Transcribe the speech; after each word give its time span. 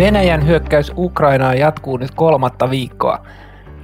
Venäjän 0.00 0.46
hyökkäys 0.46 0.92
Ukrainaan 0.96 1.58
jatkuu 1.58 1.96
nyt 1.96 2.10
kolmatta 2.14 2.70
viikkoa. 2.70 3.26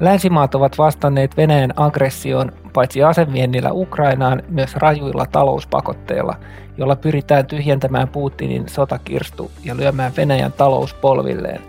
Länsimaat 0.00 0.54
ovat 0.54 0.78
vastanneet 0.78 1.36
Venäjän 1.36 1.72
aggressioon 1.76 2.52
paitsi 2.72 3.02
aseviennillä 3.02 3.72
Ukrainaan 3.72 4.42
myös 4.48 4.76
rajuilla 4.76 5.26
talouspakotteilla, 5.32 6.34
jolla 6.78 6.96
pyritään 6.96 7.46
tyhjentämään 7.46 8.08
Putinin 8.08 8.68
sotakirstu 8.68 9.50
ja 9.64 9.76
lyömään 9.76 10.12
Venäjän 10.16 10.52
talous 10.52 10.94
polvilleen. 10.94 11.60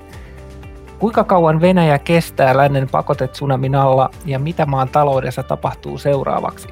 Kuinka 1.00 1.24
kauan 1.24 1.62
Venäjä 1.62 2.00
kestää 2.00 2.58
lännen 2.58 2.90
pakotetsunamin 2.90 3.76
alla 3.76 4.10
ja 4.26 4.40
mitä 4.40 4.66
maan 4.66 4.90
taloudessa 4.90 5.44
tapahtuu 5.44 5.98
seuraavaksi? 5.98 6.68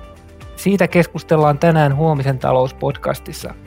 Siitä 0.56 0.88
keskustellaan 0.88 1.60
tänään 1.60 1.96
huomisen 1.96 2.40
talouspodcastissa– 2.40 3.54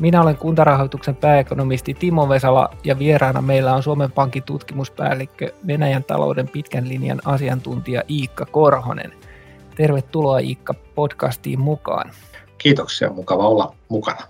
minä 0.00 0.22
olen 0.22 0.36
kuntarahoituksen 0.36 1.16
pääekonomisti 1.16 1.94
Timo 1.94 2.28
Vesala 2.28 2.68
ja 2.84 2.98
vieraana 2.98 3.42
meillä 3.42 3.74
on 3.74 3.82
Suomen 3.82 4.12
Pankin 4.12 4.42
tutkimuspäällikkö 4.42 5.52
Venäjän 5.66 6.04
talouden 6.04 6.48
pitkän 6.48 6.88
linjan 6.88 7.20
asiantuntija 7.24 8.02
Iikka 8.10 8.46
Korhonen. 8.46 9.12
Tervetuloa 9.76 10.38
Iikka 10.38 10.74
podcastiin 10.94 11.60
mukaan. 11.60 12.10
Kiitoksia, 12.58 13.10
mukava 13.10 13.48
olla 13.48 13.74
mukana. 13.88 14.20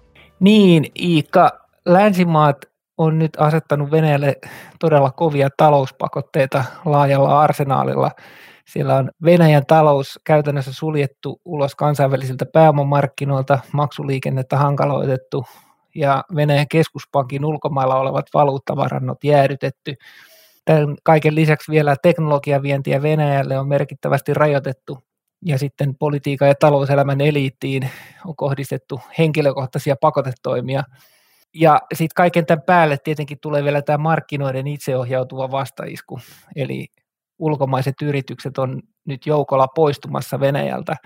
Niin, 0.41 0.87
Iikka, 1.01 1.51
länsimaat 1.87 2.57
on 2.99 3.19
nyt 3.19 3.33
asettanut 3.39 3.91
Venäjälle 3.91 4.37
todella 4.81 5.11
kovia 5.11 5.49
talouspakotteita 5.57 6.65
laajalla 6.85 7.41
arsenaalilla– 7.41 8.11
siellä 8.67 8.97
on 8.97 9.11
Venäjän 9.25 9.67
talous 9.67 10.21
käytännössä 10.25 10.73
suljettu 10.73 11.41
ulos 11.45 11.75
kansainvälisiltä 11.75 12.47
pääomamarkkinoilta, 12.53 13.59
maksuliikennettä 13.73 14.57
hankaloitettu 14.57 15.45
ja 15.97 16.25
Venäjän 16.37 16.69
keskuspankin 16.69 17.45
ulkomailla 17.45 17.97
olevat 17.97 18.27
valuuttavarannot 18.35 19.25
jäädytetty. 19.25 19.95
Tämän 20.65 20.97
kaiken 21.03 21.35
lisäksi 21.35 21.73
vielä 21.73 21.97
teknologiavientiä 22.03 23.03
Venäjälle 23.03 23.59
on 23.59 23.69
merkittävästi 23.69 24.35
rajoitettu 24.35 24.99
ja 25.45 25.59
sitten 25.59 25.97
politiikan 25.99 26.49
ja 26.49 26.55
talouselämän 26.55 27.21
eliittiin 27.21 27.91
on 28.27 28.37
kohdistettu 28.37 29.01
henkilökohtaisia 29.19 29.97
pakotetoimia. 30.01 30.83
Ja 31.55 31.81
sitten 31.95 32.15
kaiken 32.17 32.47
tämän 32.47 32.63
päälle 32.67 32.97
tietenkin 33.05 33.39
tulee 33.41 33.65
vielä 33.65 33.83
tämä 33.83 33.99
markkinoiden 33.99 34.67
itseohjautuva 34.67 35.51
vastaisku, 35.51 36.21
eli 36.57 36.87
ulkomaiset 37.39 37.95
yritykset 38.03 38.59
on 38.59 38.83
nyt 39.05 39.27
joukolla 39.27 39.69
poistumassa 39.69 40.41
Venäjältä. 40.41 40.97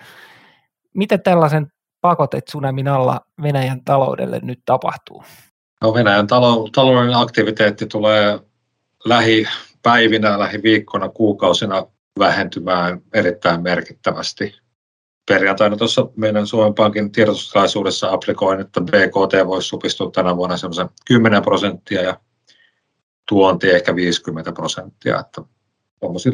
Miten 0.94 1.22
tällaisen 1.22 1.66
pakotetsunamin 2.00 2.88
alla 2.88 3.20
Venäjän 3.42 3.84
taloudelle 3.84 4.40
nyt 4.42 4.60
tapahtuu? 4.64 5.24
No 5.82 5.94
Venäjän 5.94 6.26
talouden 6.72 7.14
aktiviteetti 7.14 7.86
tulee 7.86 8.38
lähipäivinä, 9.04 10.38
lähiviikkoina, 10.38 11.08
kuukausina 11.08 11.86
vähentymään 12.18 13.02
erittäin 13.14 13.62
merkittävästi. 13.62 14.54
Perjantaina 15.28 15.76
tuossa 15.76 16.08
meidän 16.16 16.46
Suomen 16.46 16.74
Pankin 16.74 17.12
tiedotustilaisuudessa 17.12 18.10
aprikoin, 18.10 18.60
että 18.60 18.80
BKT 18.80 19.46
voisi 19.46 19.68
supistua 19.68 20.10
tänä 20.10 20.36
vuonna 20.36 20.56
semmoisen 20.56 20.88
10 21.06 21.42
prosenttia 21.42 22.02
ja 22.02 22.20
tuonti 23.28 23.70
ehkä 23.70 23.94
50 23.94 24.52
prosenttia. 24.52 25.20
Että 25.20 25.42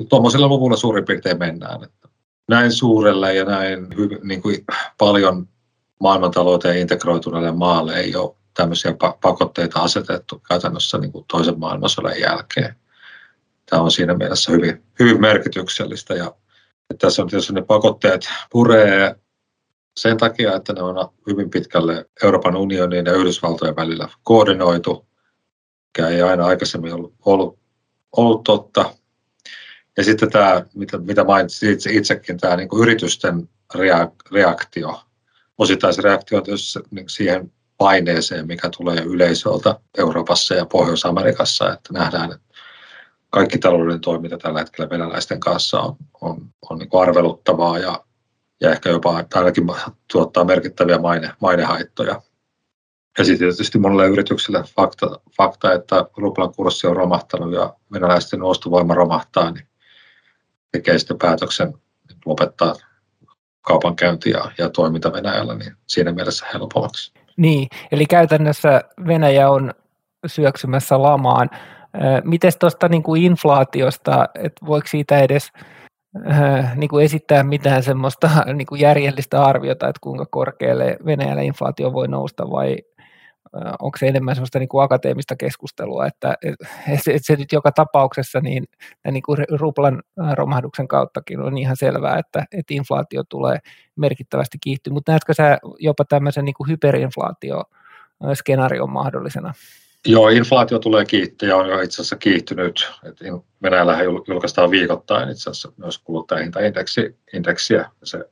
tuommoisilla 0.08 0.48
luvulla 0.48 0.76
suurin 0.76 1.04
piirtein 1.04 1.38
mennään. 1.38 1.84
Että 1.84 2.08
näin 2.48 2.72
suurelle 2.72 3.34
ja 3.34 3.44
näin 3.44 3.96
hyvin, 3.96 4.18
niin 4.22 4.42
kuin 4.42 4.64
paljon 4.98 5.48
maailmantalouteen 6.00 6.78
integroituneelle 6.78 7.52
maalle 7.52 7.96
ei 7.96 8.16
ole 8.16 8.36
tämmöisiä 8.54 8.94
pakotteita 9.20 9.80
asetettu 9.80 10.42
käytännössä 10.48 10.98
niin 10.98 11.12
kuin 11.12 11.24
toisen 11.28 11.58
maailmansodan 11.58 12.20
jälkeen. 12.20 12.76
Tämä 13.70 13.82
on 13.82 13.90
siinä 13.90 14.14
mielessä 14.14 14.52
hyvin, 14.52 14.82
hyvin 14.98 15.20
merkityksellistä 15.20 16.14
ja 16.14 16.34
tässä 16.98 17.22
on 17.22 17.28
tietysti 17.28 17.52
ne 17.52 17.62
pakotteet 17.62 18.28
puree 18.50 19.16
sen 19.96 20.16
takia, 20.16 20.54
että 20.54 20.72
ne 20.72 20.82
on 20.82 21.08
hyvin 21.26 21.50
pitkälle 21.50 22.06
Euroopan 22.22 22.56
unionin 22.56 23.06
ja 23.06 23.12
Yhdysvaltojen 23.12 23.76
välillä 23.76 24.08
koordinoitu, 24.22 25.06
mikä 25.86 26.08
ei 26.08 26.22
aina 26.22 26.46
aikaisemmin 26.46 26.94
ollut, 26.94 27.14
ollut, 27.24 27.58
ollut 28.16 28.44
totta. 28.44 28.94
Ja 29.96 30.04
sitten 30.04 30.30
tämä, 30.30 30.62
mitä, 30.74 30.98
mitä 30.98 31.24
mainitsit 31.24 31.70
itse, 31.70 31.92
itsekin, 31.92 32.38
tämä 32.38 32.56
niin 32.56 32.68
kuin 32.68 32.82
yritysten 32.82 33.48
reaktio, 34.32 35.00
osittaisen 35.58 36.04
reaktio 36.04 36.42
niin 36.90 37.08
siihen 37.08 37.52
paineeseen, 37.78 38.46
mikä 38.46 38.70
tulee 38.76 39.02
yleisöltä 39.02 39.80
Euroopassa 39.98 40.54
ja 40.54 40.66
Pohjois-Amerikassa, 40.66 41.72
että 41.72 41.92
nähdään, 41.92 42.32
että 42.32 42.46
kaikki 43.30 43.58
taloudellinen 43.58 44.00
toiminta 44.00 44.38
tällä 44.38 44.58
hetkellä 44.58 44.90
venäläisten 44.90 45.40
kanssa 45.40 45.80
on, 45.80 45.96
on, 46.20 46.48
on 46.70 46.78
niin 46.78 46.88
arveluttavaa 47.00 47.78
ja, 47.78 48.04
ja 48.60 48.70
ehkä 48.72 48.90
jopa 48.90 49.24
ainakin 49.34 49.66
tuottaa 50.12 50.44
merkittäviä 50.44 50.98
maine, 50.98 51.30
mainehaittoja. 51.40 52.22
Ja 53.18 53.24
sitten 53.24 53.48
tietysti 53.48 53.78
monelle 53.78 54.06
yritykselle 54.06 54.64
fakta, 54.76 55.20
fakta, 55.36 55.72
että 55.72 56.06
ruplan 56.16 56.54
kurssi 56.54 56.86
on 56.86 56.96
romahtanut 56.96 57.52
ja 57.52 57.74
venäläisten 57.92 58.42
ostovoima 58.42 58.94
romahtaa, 58.94 59.50
niin 59.50 59.66
tekee 60.72 60.98
sitten 60.98 61.18
päätöksen 61.18 61.74
lopettaa 62.26 62.74
kaupankäynti 63.66 64.30
ja, 64.30 64.50
ja 64.58 64.70
toiminta 64.70 65.12
Venäjällä, 65.12 65.54
niin 65.54 65.72
siinä 65.86 66.12
mielessä 66.12 66.46
helpommaksi. 66.54 67.12
Niin, 67.36 67.68
eli 67.92 68.06
käytännössä 68.06 68.82
Venäjä 69.06 69.50
on 69.50 69.74
syöksymässä 70.26 71.02
lamaan. 71.02 71.50
Miten 72.24 72.52
tuosta 72.58 72.88
niin 72.88 73.02
kuin 73.02 73.22
inflaatiosta, 73.22 74.28
että 74.34 74.66
voiko 74.66 74.86
siitä 74.86 75.18
edes 75.18 75.52
niin 76.74 76.88
kuin 76.88 77.04
esittää 77.04 77.42
mitään 77.42 77.82
semmoista 77.82 78.30
niin 78.54 78.66
kuin 78.66 78.80
järjellistä 78.80 79.44
arviota, 79.44 79.88
että 79.88 80.00
kuinka 80.00 80.26
korkealle 80.30 80.96
Venäjällä 81.06 81.42
inflaatio 81.42 81.92
voi 81.92 82.08
nousta 82.08 82.50
vai 82.50 82.76
onko 83.80 83.98
se 83.98 84.08
enemmän 84.08 84.34
sellaista 84.34 84.58
niin 84.58 84.68
kuin 84.68 84.84
akateemista 84.84 85.36
keskustelua, 85.36 86.06
että 86.06 86.34
et, 86.44 86.54
et 87.08 87.24
se 87.24 87.36
nyt 87.36 87.52
joka 87.52 87.72
tapauksessa 87.72 88.40
niin, 88.40 88.64
niin 89.10 89.22
kuin 89.22 89.38
ruplan 89.50 90.02
romahduksen 90.34 90.88
kauttakin 90.88 91.40
on 91.40 91.58
ihan 91.58 91.76
selvää, 91.76 92.18
että, 92.18 92.44
että 92.52 92.74
inflaatio 92.74 93.22
tulee 93.28 93.58
merkittävästi 93.96 94.58
kiihtyä, 94.60 94.92
mutta 94.92 95.12
näetkö 95.12 95.34
sä 95.34 95.58
jopa 95.78 96.04
tämmöisen 96.04 96.44
niin 96.44 96.54
kuin 96.54 96.68
hyperinflaatio-skenaarion 96.68 98.90
mahdollisena? 98.90 99.54
Joo, 100.06 100.28
inflaatio 100.28 100.78
tulee 100.78 101.04
kiihtyä 101.04 101.48
ja 101.48 101.56
on 101.56 101.68
jo 101.68 101.80
itse 101.80 101.94
asiassa 101.94 102.16
kiihtynyt. 102.16 102.92
Et 103.04 103.16
Venäjällä 103.62 103.98
julkaistaan 104.28 104.70
viikoittain 104.70 105.30
itse 105.30 105.50
asiassa 105.50 105.72
myös 105.76 105.98
kuluttajahintaindeksiä. 105.98 107.90
Se 108.04 108.24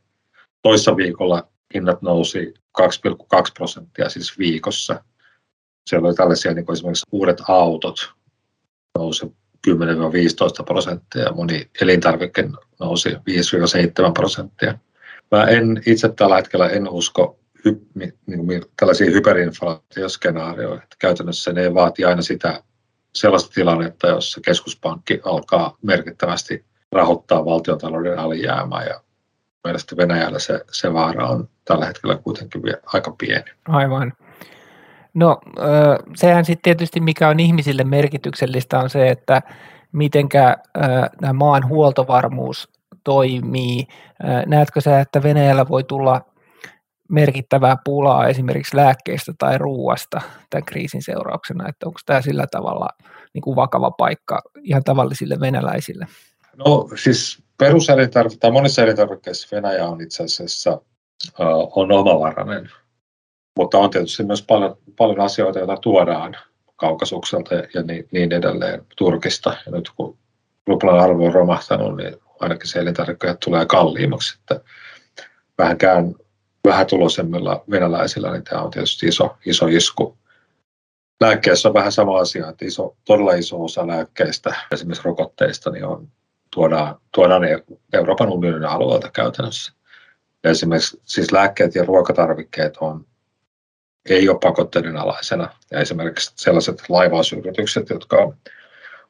toissa 0.62 0.96
viikolla 0.96 1.48
hinnat 1.74 2.02
nousi 2.02 2.54
2,2 2.80 3.52
prosenttia 3.54 4.08
siis 4.08 4.38
viikossa. 4.38 5.04
Siellä 5.86 6.08
oli 6.08 6.14
tällaisia 6.14 6.54
niin 6.54 6.66
kuin 6.66 6.74
esimerkiksi 6.74 7.06
uudet 7.12 7.38
autot 7.48 8.12
nousi 8.98 9.26
10-15 9.66 10.64
prosenttia 10.64 11.32
moni 11.32 11.70
elintarvike 11.80 12.48
nousi 12.80 13.10
5-7 13.10 13.14
prosenttia. 14.14 14.78
Mä 15.30 15.44
en 15.44 15.82
itse 15.86 16.08
tällä 16.08 16.36
hetkellä 16.36 16.68
en 16.68 16.88
usko 16.88 17.38
hy, 17.64 17.86
niin 18.26 18.64
tällaisiin 18.76 19.12
hyperinflaatioskenaarioihin. 19.12 20.88
Käytännössä 20.98 21.52
ne 21.52 21.74
vaatii 21.74 22.04
aina 22.04 22.22
sitä 22.22 22.62
sellaista 23.14 23.54
tilannetta, 23.54 24.08
jossa 24.08 24.40
keskuspankki 24.40 25.20
alkaa 25.24 25.76
merkittävästi 25.82 26.64
rahoittaa 26.92 27.44
valtiontalouden 27.44 28.18
alijäämää 28.18 28.84
ja 28.84 29.00
mielestäni 29.64 29.96
Venäjällä 29.96 30.38
se, 30.38 30.64
se 30.70 30.92
vaara 30.92 31.28
on 31.28 31.48
tällä 31.64 31.86
hetkellä 31.86 32.16
kuitenkin 32.16 32.62
vielä 32.62 32.78
aika 32.86 33.14
pieni. 33.18 33.50
Aivan. 33.68 34.12
No 35.14 35.40
sehän 36.16 36.44
sitten 36.44 36.62
tietysti 36.62 37.00
mikä 37.00 37.28
on 37.28 37.40
ihmisille 37.40 37.84
merkityksellistä 37.84 38.78
on 38.78 38.90
se, 38.90 39.08
että 39.08 39.42
mitenkä 39.92 40.56
tämä 41.20 41.32
maan 41.32 41.68
huoltovarmuus 41.68 42.68
toimii. 43.04 43.86
Näetkö 44.46 44.80
sä, 44.80 45.00
että 45.00 45.22
Venäjällä 45.22 45.68
voi 45.68 45.84
tulla 45.84 46.20
merkittävää 47.08 47.76
pulaa 47.84 48.26
esimerkiksi 48.26 48.76
lääkkeistä 48.76 49.32
tai 49.38 49.58
ruuasta 49.58 50.20
tämän 50.50 50.64
kriisin 50.64 51.02
seurauksena, 51.02 51.68
että 51.68 51.86
onko 51.86 52.00
tämä 52.06 52.20
sillä 52.20 52.46
tavalla 52.50 52.88
niin 53.34 53.42
kuin 53.42 53.56
vakava 53.56 53.90
paikka 53.90 54.42
ihan 54.62 54.84
tavallisille 54.84 55.40
venäläisille? 55.40 56.06
No 56.56 56.88
siis 56.94 57.43
peruselintarvikkeissa 57.58 58.40
tai 58.40 58.50
monissa 58.50 58.82
elintarvikkeissa 58.82 59.56
Venäjä 59.56 59.88
on 59.88 60.00
itse 60.00 60.22
asiassa 60.22 60.80
on 61.76 61.92
omavarainen, 61.92 62.70
mutta 63.58 63.78
on 63.78 63.90
tietysti 63.90 64.24
myös 64.24 64.42
paljon, 64.42 64.76
paljon 64.96 65.20
asioita, 65.20 65.58
joita 65.58 65.76
tuodaan 65.76 66.36
kaukasukselta 66.76 67.54
ja 67.54 67.82
niin, 67.82 68.08
niin 68.12 68.32
edelleen 68.32 68.86
Turkista. 68.96 69.56
Ja 69.66 69.72
nyt 69.72 69.90
kun 69.96 70.18
ruplan 70.66 71.00
arvo 71.00 71.26
on 71.26 71.34
romahtanut, 71.34 71.96
niin 71.96 72.16
ainakin 72.40 72.68
se 72.68 72.78
elintarvikkeet 72.78 73.40
tulee 73.40 73.66
kalliimmaksi. 73.66 74.38
Että 74.40 74.60
vähänkään 75.58 76.14
vähätuloisemmilla 76.68 77.64
venäläisillä, 77.70 78.32
niin 78.32 78.44
tämä 78.44 78.62
on 78.62 78.70
tietysti 78.70 79.06
iso, 79.06 79.36
iso 79.46 79.66
isku. 79.66 80.18
lääkkeessä 81.20 81.68
on 81.68 81.74
vähän 81.74 81.92
sama 81.92 82.18
asia, 82.18 82.48
että 82.48 82.64
iso, 82.64 82.96
todella 83.04 83.32
iso 83.32 83.64
osa 83.64 83.86
lääkkeistä, 83.86 84.54
esimerkiksi 84.72 85.04
rokotteista, 85.04 85.70
niin 85.70 85.84
on, 85.84 86.08
tuodaan, 86.54 86.96
tuodaan 87.14 87.42
Euroopan 87.92 88.32
unionin 88.32 88.64
alueelta 88.64 89.10
käytännössä. 89.10 89.72
Esimerkiksi 90.44 91.00
siis 91.04 91.32
lääkkeet 91.32 91.74
ja 91.74 91.84
ruokatarvikkeet 91.84 92.76
on, 92.76 93.06
ei 94.08 94.28
ole 94.28 94.38
pakotteiden 94.42 94.96
alaisena. 94.96 95.48
Ja 95.70 95.80
esimerkiksi 95.80 96.32
sellaiset 96.36 96.82
laivausyritykset, 96.88 97.90
jotka 97.90 98.16
on 98.16 98.36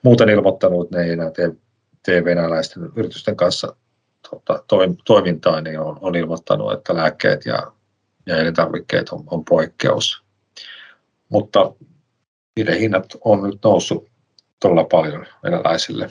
muuten 0.03 0.29
ilmoittanut, 0.29 0.91
ne 0.91 1.03
ei 1.03 1.11
enää 1.11 1.31
tee, 1.31 1.53
tee 2.03 2.25
venäläisten 2.25 2.83
yritysten 2.97 3.37
kanssa 3.37 3.77
tota, 4.31 4.65
toimintaa, 5.05 5.61
niin 5.61 5.81
on, 5.81 5.99
on 6.01 6.17
ilmoittanut, 6.17 6.73
että 6.73 6.95
lääkkeet 6.95 7.47
ja, 7.47 7.73
ja 8.27 8.37
elintarvikkeet 8.37 9.09
on, 9.09 9.25
on 9.27 9.45
poikkeus. 9.45 10.25
Mutta 11.29 11.73
niiden 12.57 12.79
hinnat 12.79 13.07
on 13.21 13.43
nyt 13.43 13.59
noussut 13.65 14.11
todella 14.61 14.85
paljon 14.85 15.27
venäläisille. 15.43 16.09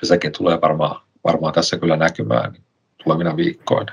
Ja 0.00 0.06
sekin 0.06 0.32
tulee 0.32 0.60
varmaan, 0.60 1.00
varmaan 1.24 1.54
tässä 1.54 1.78
kyllä 1.78 1.96
näkymään 1.96 2.54
tulevina 3.04 3.36
viikkoina. 3.36 3.92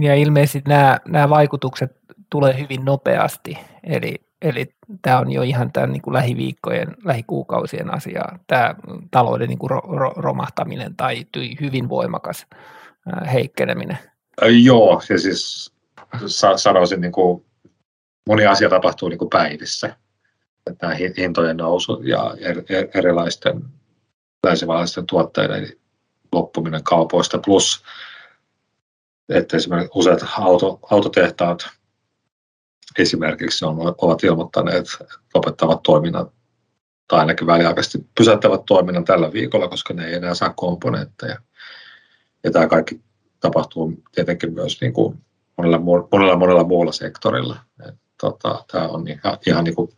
Ja 0.00 0.14
ilmeisesti 0.14 0.62
nämä, 0.68 1.00
nämä 1.08 1.30
vaikutukset 1.30 1.96
tulee 2.30 2.58
hyvin 2.58 2.84
nopeasti, 2.84 3.58
eli, 3.84 4.14
eli 4.42 4.66
tämä 5.02 5.18
on 5.18 5.32
jo 5.32 5.42
ihan 5.42 5.72
tämän 5.72 5.92
niin 5.92 6.02
kuin 6.02 6.14
lähiviikkojen, 6.14 6.96
lähikuukausien 7.04 7.94
asia, 7.94 8.24
tämä 8.46 8.74
talouden 9.10 9.48
niin 9.48 9.58
kuin 9.58 9.70
ro, 9.70 9.80
ro, 9.88 10.12
romahtaminen 10.16 10.96
tai 10.96 11.26
hyvin 11.60 11.88
voimakas 11.88 12.46
heikkeneminen. 13.32 13.98
Joo, 14.62 15.02
ja 15.08 15.18
siis 15.18 15.72
sanoisin, 16.56 17.00
niin 17.00 17.12
kuin, 17.12 17.44
moni 18.28 18.46
asia 18.46 18.68
tapahtuu 18.68 19.08
niin 19.08 19.18
kuin 19.18 19.30
päivissä. 19.30 19.96
Että 20.70 20.86
nämä 20.86 20.98
hintojen 21.18 21.56
nousu 21.56 22.02
ja 22.02 22.34
erilaisten 22.94 23.62
länsimaalaisten 24.46 25.06
tuotteiden 25.06 25.76
loppuminen 26.32 26.84
kaupoista, 26.84 27.38
plus 27.38 27.84
että 29.28 29.56
esimerkiksi 29.56 29.90
useat 29.94 30.20
auto, 30.38 30.78
autotehtaat 30.90 31.68
esimerkiksi 32.98 33.64
on, 33.64 33.76
ovat 34.02 34.24
ilmoittaneet, 34.24 34.76
että 34.78 35.18
lopettavat 35.34 35.82
toiminnan 35.82 36.30
tai 37.08 37.18
ainakin 37.20 37.46
väliaikaisesti 37.46 38.06
pysäyttävät 38.18 38.64
toiminnan 38.66 39.04
tällä 39.04 39.32
viikolla, 39.32 39.68
koska 39.68 39.94
ne 39.94 40.06
ei 40.06 40.14
enää 40.14 40.34
saa 40.34 40.52
komponentteja. 40.56 41.36
Ja 42.44 42.50
tämä 42.50 42.66
kaikki 42.66 43.00
tapahtuu 43.40 44.02
tietenkin 44.14 44.54
myös 44.54 44.80
niin 44.80 44.92
kuin 44.92 45.24
monella, 45.56 45.78
monella, 46.12 46.36
monella 46.36 46.64
muulla 46.64 46.92
sektorilla. 46.92 47.56
Tota, 48.20 48.64
tämä 48.72 48.88
on 48.88 49.08
ihan, 49.08 49.38
ihan 49.46 49.64
niin 49.64 49.74
kuin, 49.74 49.92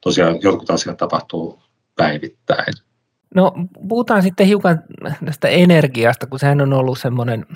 tosiaan 0.00 0.42
jotkut 0.42 0.70
asiat 0.70 0.96
tapahtuu 0.96 1.62
päivittäin. 1.96 2.74
No 3.34 3.52
puhutaan 3.88 4.22
sitten 4.22 4.46
hiukan 4.46 4.82
tästä 5.24 5.48
energiasta, 5.48 6.26
kun 6.26 6.38
sehän 6.38 6.60
on 6.60 6.72
ollut 6.72 6.98
semmoinen 6.98 7.46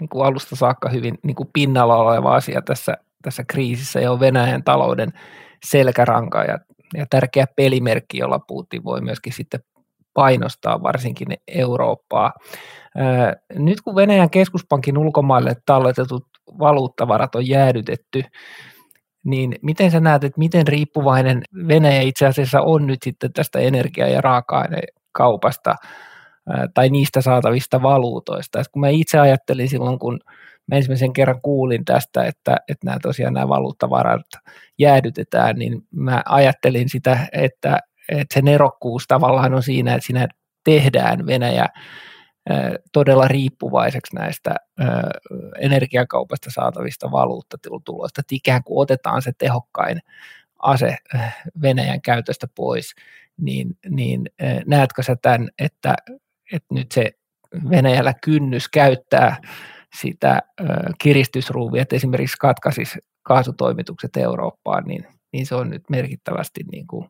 niin 0.00 0.08
kuin 0.10 0.26
alusta 0.26 0.56
saakka 0.56 0.88
hyvin 0.88 1.18
niin 1.22 1.34
kuin 1.34 1.48
pinnalla 1.52 1.96
oleva 1.96 2.34
asia 2.34 2.62
tässä, 2.62 2.96
tässä 3.22 3.44
kriisissä 3.48 4.00
ja 4.00 4.12
on 4.12 4.20
Venäjän 4.20 4.64
talouden 4.64 5.12
selkäranka 5.66 6.44
ja, 6.44 6.58
ja 6.94 7.06
tärkeä 7.10 7.46
pelimerkki, 7.56 8.18
jolla 8.18 8.38
Putin 8.38 8.84
voi 8.84 9.00
myöskin 9.00 9.32
sitten 9.32 9.60
painostaa 10.14 10.82
varsinkin 10.82 11.28
Eurooppaa. 11.48 12.32
Nyt 13.54 13.80
kun 13.80 13.96
Venäjän 13.96 14.30
keskuspankin 14.30 14.98
ulkomaille 14.98 15.56
talletetut 15.66 16.26
valuuttavarat 16.58 17.34
on 17.34 17.48
jäädytetty, 17.48 18.24
niin 19.24 19.54
miten 19.62 19.90
sä 19.90 20.00
näet, 20.00 20.24
että 20.24 20.38
miten 20.38 20.66
riippuvainen 20.66 21.42
Venäjä 21.68 22.00
itse 22.00 22.26
asiassa 22.26 22.60
on 22.60 22.86
nyt 22.86 22.98
sitten 23.04 23.32
tästä 23.32 23.58
energia- 23.58 24.08
ja 24.08 24.20
raaka-ainekaupasta 24.20 25.74
tai 26.74 26.88
niistä 26.90 27.20
saatavista 27.20 27.82
valuutoista? 27.82 28.60
Et 28.60 28.68
kun 28.72 28.80
mä 28.80 28.88
itse 28.88 29.18
ajattelin 29.18 29.68
silloin, 29.68 29.98
kun 29.98 30.20
mä 30.66 30.76
ensimmäisen 30.76 31.12
kerran 31.12 31.40
kuulin 31.42 31.84
tästä, 31.84 32.24
että, 32.24 32.56
että 32.68 32.86
nämä 32.86 32.98
tosiaan 33.02 33.34
nämä 33.34 33.48
valuuttavarat 33.48 34.26
jäädytetään, 34.78 35.56
niin 35.56 35.82
mä 35.90 36.22
ajattelin 36.26 36.88
sitä, 36.88 37.18
että, 37.32 37.78
että 38.08 38.34
se 38.34 38.42
nerokkuus 38.42 39.04
tavallaan 39.08 39.54
on 39.54 39.62
siinä, 39.62 39.94
että 39.94 40.06
siinä 40.06 40.28
tehdään 40.64 41.26
Venäjä 41.26 41.66
todella 42.92 43.28
riippuvaiseksi 43.28 44.16
näistä 44.16 44.54
energiakaupasta 45.60 46.50
saatavista 46.50 47.10
valuuttatuloista, 47.10 48.20
että 48.20 48.34
ikään 48.34 48.64
kuin 48.64 48.82
otetaan 48.82 49.22
se 49.22 49.32
tehokkain 49.38 50.00
ase 50.58 50.96
Venäjän 51.62 52.02
käytöstä 52.02 52.46
pois, 52.54 52.94
niin, 53.40 53.78
niin 53.88 54.30
näetkö 54.66 55.02
sä 55.02 55.16
tämän, 55.22 55.48
että, 55.58 55.94
että 56.52 56.74
nyt 56.74 56.92
se 56.92 57.12
Venäjällä 57.70 58.14
kynnys 58.24 58.68
käyttää 58.68 59.36
sitä 60.00 60.42
kiristysruuvia, 60.98 61.82
että 61.82 61.96
esimerkiksi 61.96 62.36
katkaisisi 62.40 62.98
kaasutoimitukset 63.22 64.16
Eurooppaan, 64.16 64.84
niin, 64.84 65.06
niin 65.32 65.46
se 65.46 65.54
on 65.54 65.70
nyt 65.70 65.82
merkittävästi 65.90 66.60
niin 66.72 66.86
kuin 66.86 67.08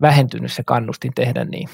vähentynyt 0.00 0.52
se 0.52 0.62
kannustin 0.64 1.14
tehdä 1.14 1.44
niin. 1.44 1.68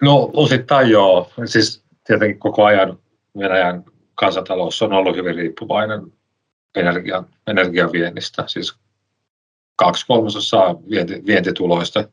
No 0.00 0.30
osittain 0.32 0.90
joo. 0.90 1.30
Siis 1.44 1.83
tietenkin 2.04 2.38
koko 2.38 2.64
ajan 2.64 2.98
Venäjän 3.38 3.84
kansantalous 4.14 4.82
on 4.82 4.92
ollut 4.92 5.16
hyvin 5.16 5.34
riippuvainen 5.34 6.12
energian, 6.74 7.26
energian 7.46 7.92
viennistä. 7.92 8.44
Siis 8.46 8.74
kaksi 9.76 10.06
kolmasosaa 10.06 10.74
vienti, 10.90 11.22
vientituloista 11.26 12.08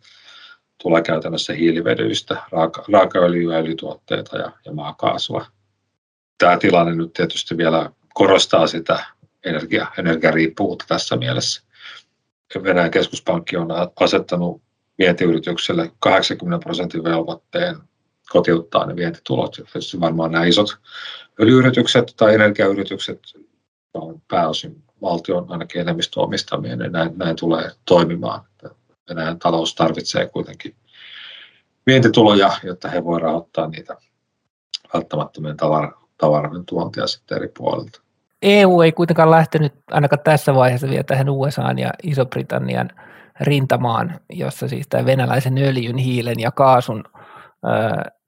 tulee 0.84 1.02
käytännössä 1.02 1.54
hiilivedyistä, 1.54 2.38
raaka, 2.52 2.84
raakaöljyä, 2.92 3.58
öljytuotteita 3.58 4.38
ja, 4.38 4.52
ja 4.66 4.74
maakaasua. 4.74 5.46
Tämä 6.38 6.58
tilanne 6.58 6.96
nyt 6.96 7.14
tietysti 7.14 7.58
vielä 7.58 7.92
korostaa 8.14 8.68
sitä 8.68 9.06
energia, 9.46 9.88
energiariippuvuutta 9.98 10.86
tässä 10.88 11.18
mielessä. 11.18 11.64
Venäjän 12.64 12.92
keskuspankki 12.92 13.58
on 13.58 13.68
asettanut 14.00 14.62
vientiyritykselle 15.00 15.92
80 16.00 16.64
prosentin 16.64 17.04
velvoitteen 17.04 17.76
kotiuttaa 18.32 18.86
ne 18.86 18.96
vientitulot. 18.96 19.52
Tietysti 19.52 20.00
varmaan 20.00 20.32
nämä 20.32 20.46
isot 20.46 20.78
öljyyritykset 21.42 22.14
tai 22.18 22.36
energiayritykset 22.36 23.20
on 23.94 24.22
pääosin 24.28 24.84
valtion 25.02 25.52
ainakin 25.52 25.82
enemmistöomistamia, 25.82 26.76
niin 26.76 26.92
näin, 26.92 27.12
näin 27.16 27.36
tulee 27.36 27.72
toimimaan. 27.86 28.42
Venäjän 29.10 29.40
talous 29.40 29.76
tarvitsee 29.76 30.28
kuitenkin 30.28 30.76
vientituloja, 31.88 32.52
jotta 32.64 32.88
he 32.88 33.04
voivat 33.04 33.24
rahoittaa 33.24 33.68
niitä 33.68 33.98
välttämättömien 34.94 35.58
tavara, 35.58 35.92
tavaroiden 36.18 36.66
tuontia 36.66 37.08
sitten 37.08 37.38
eri 37.38 37.48
puolilta. 37.58 38.02
EU 38.42 38.82
ei 38.82 38.92
kuitenkaan 38.92 39.32
lähtenyt 39.32 39.74
ainakaan 39.92 40.24
tässä 40.24 40.56
vaiheessa 40.56 40.90
vielä 40.90 41.04
tähän 41.04 41.30
USA 41.30 41.72
ja 41.78 41.94
Iso-Britannian 42.04 42.90
rintamaan, 43.40 44.20
jossa 44.30 44.68
siis 44.68 44.88
tämä 44.88 45.06
venäläisen 45.06 45.58
öljyn, 45.58 45.98
hiilen 45.98 46.40
ja 46.40 46.52
kaasun 46.52 47.04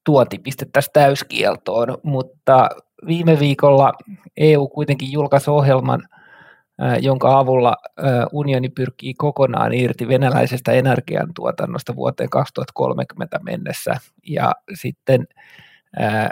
tuonti 0.04 0.40
pistettäisiin 0.40 0.94
täyskieltoon, 0.94 1.98
mutta 2.04 2.70
viime 3.08 3.40
viikolla 3.40 3.94
EU 4.38 4.68
kuitenkin 4.68 5.12
julkaisi 5.12 5.50
ohjelman, 5.50 6.04
jonka 7.00 7.40
avulla 7.40 7.76
unioni 8.32 8.70
pyrkii 8.70 9.14
kokonaan 9.14 9.74
irti 9.74 10.08
venäläisestä 10.08 10.72
energiantuotannosta 10.72 11.96
vuoteen 11.96 12.30
2030 12.30 13.40
mennessä. 13.44 13.96
Ja 14.28 14.54
sitten 14.74 15.28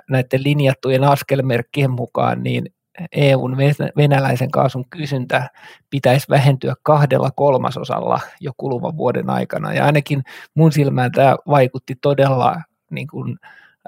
näiden 0.10 0.44
linjattujen 0.44 1.04
askelmerkkien 1.04 1.92
mukaan 1.92 2.44
niin 2.44 2.66
EUn 3.12 3.58
venäläisen 3.98 4.52
kaasun 4.52 4.86
kysyntä 4.90 5.50
pitäisi 5.90 6.30
vähentyä 6.30 6.76
kahdella 6.84 7.32
kolmasosalla 7.32 8.20
jo 8.40 8.52
kuluvan 8.58 8.98
vuoden 8.98 9.30
aikana. 9.30 9.74
Ja 9.74 9.86
ainakin 9.86 10.24
mun 10.56 10.72
silmään 10.72 11.12
tämä 11.12 11.36
vaikutti 11.48 11.96
todella 12.02 12.62
niin 12.92 13.08
kuin 13.08 13.38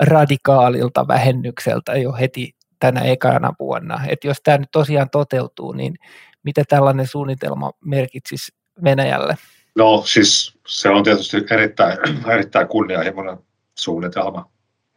radikaalilta 0.01 1.07
vähennykseltä 1.07 1.95
jo 1.97 2.13
heti 2.13 2.55
tänä 2.79 3.01
ekana 3.01 3.53
vuonna. 3.59 3.99
Että 4.07 4.27
jos 4.27 4.37
tämä 4.43 4.57
nyt 4.57 4.71
tosiaan 4.71 5.09
toteutuu, 5.09 5.71
niin 5.71 5.95
mitä 6.43 6.63
tällainen 6.69 7.07
suunnitelma 7.07 7.71
merkitsisi 7.85 8.51
Venäjälle? 8.83 9.35
No 9.75 10.03
siis 10.05 10.57
se 10.67 10.89
on 10.89 11.03
tietysti 11.03 11.37
erittäin, 11.51 11.97
erittäin 12.31 12.67
kunnianhimoinen 12.67 13.37
suunnitelma. 13.75 14.49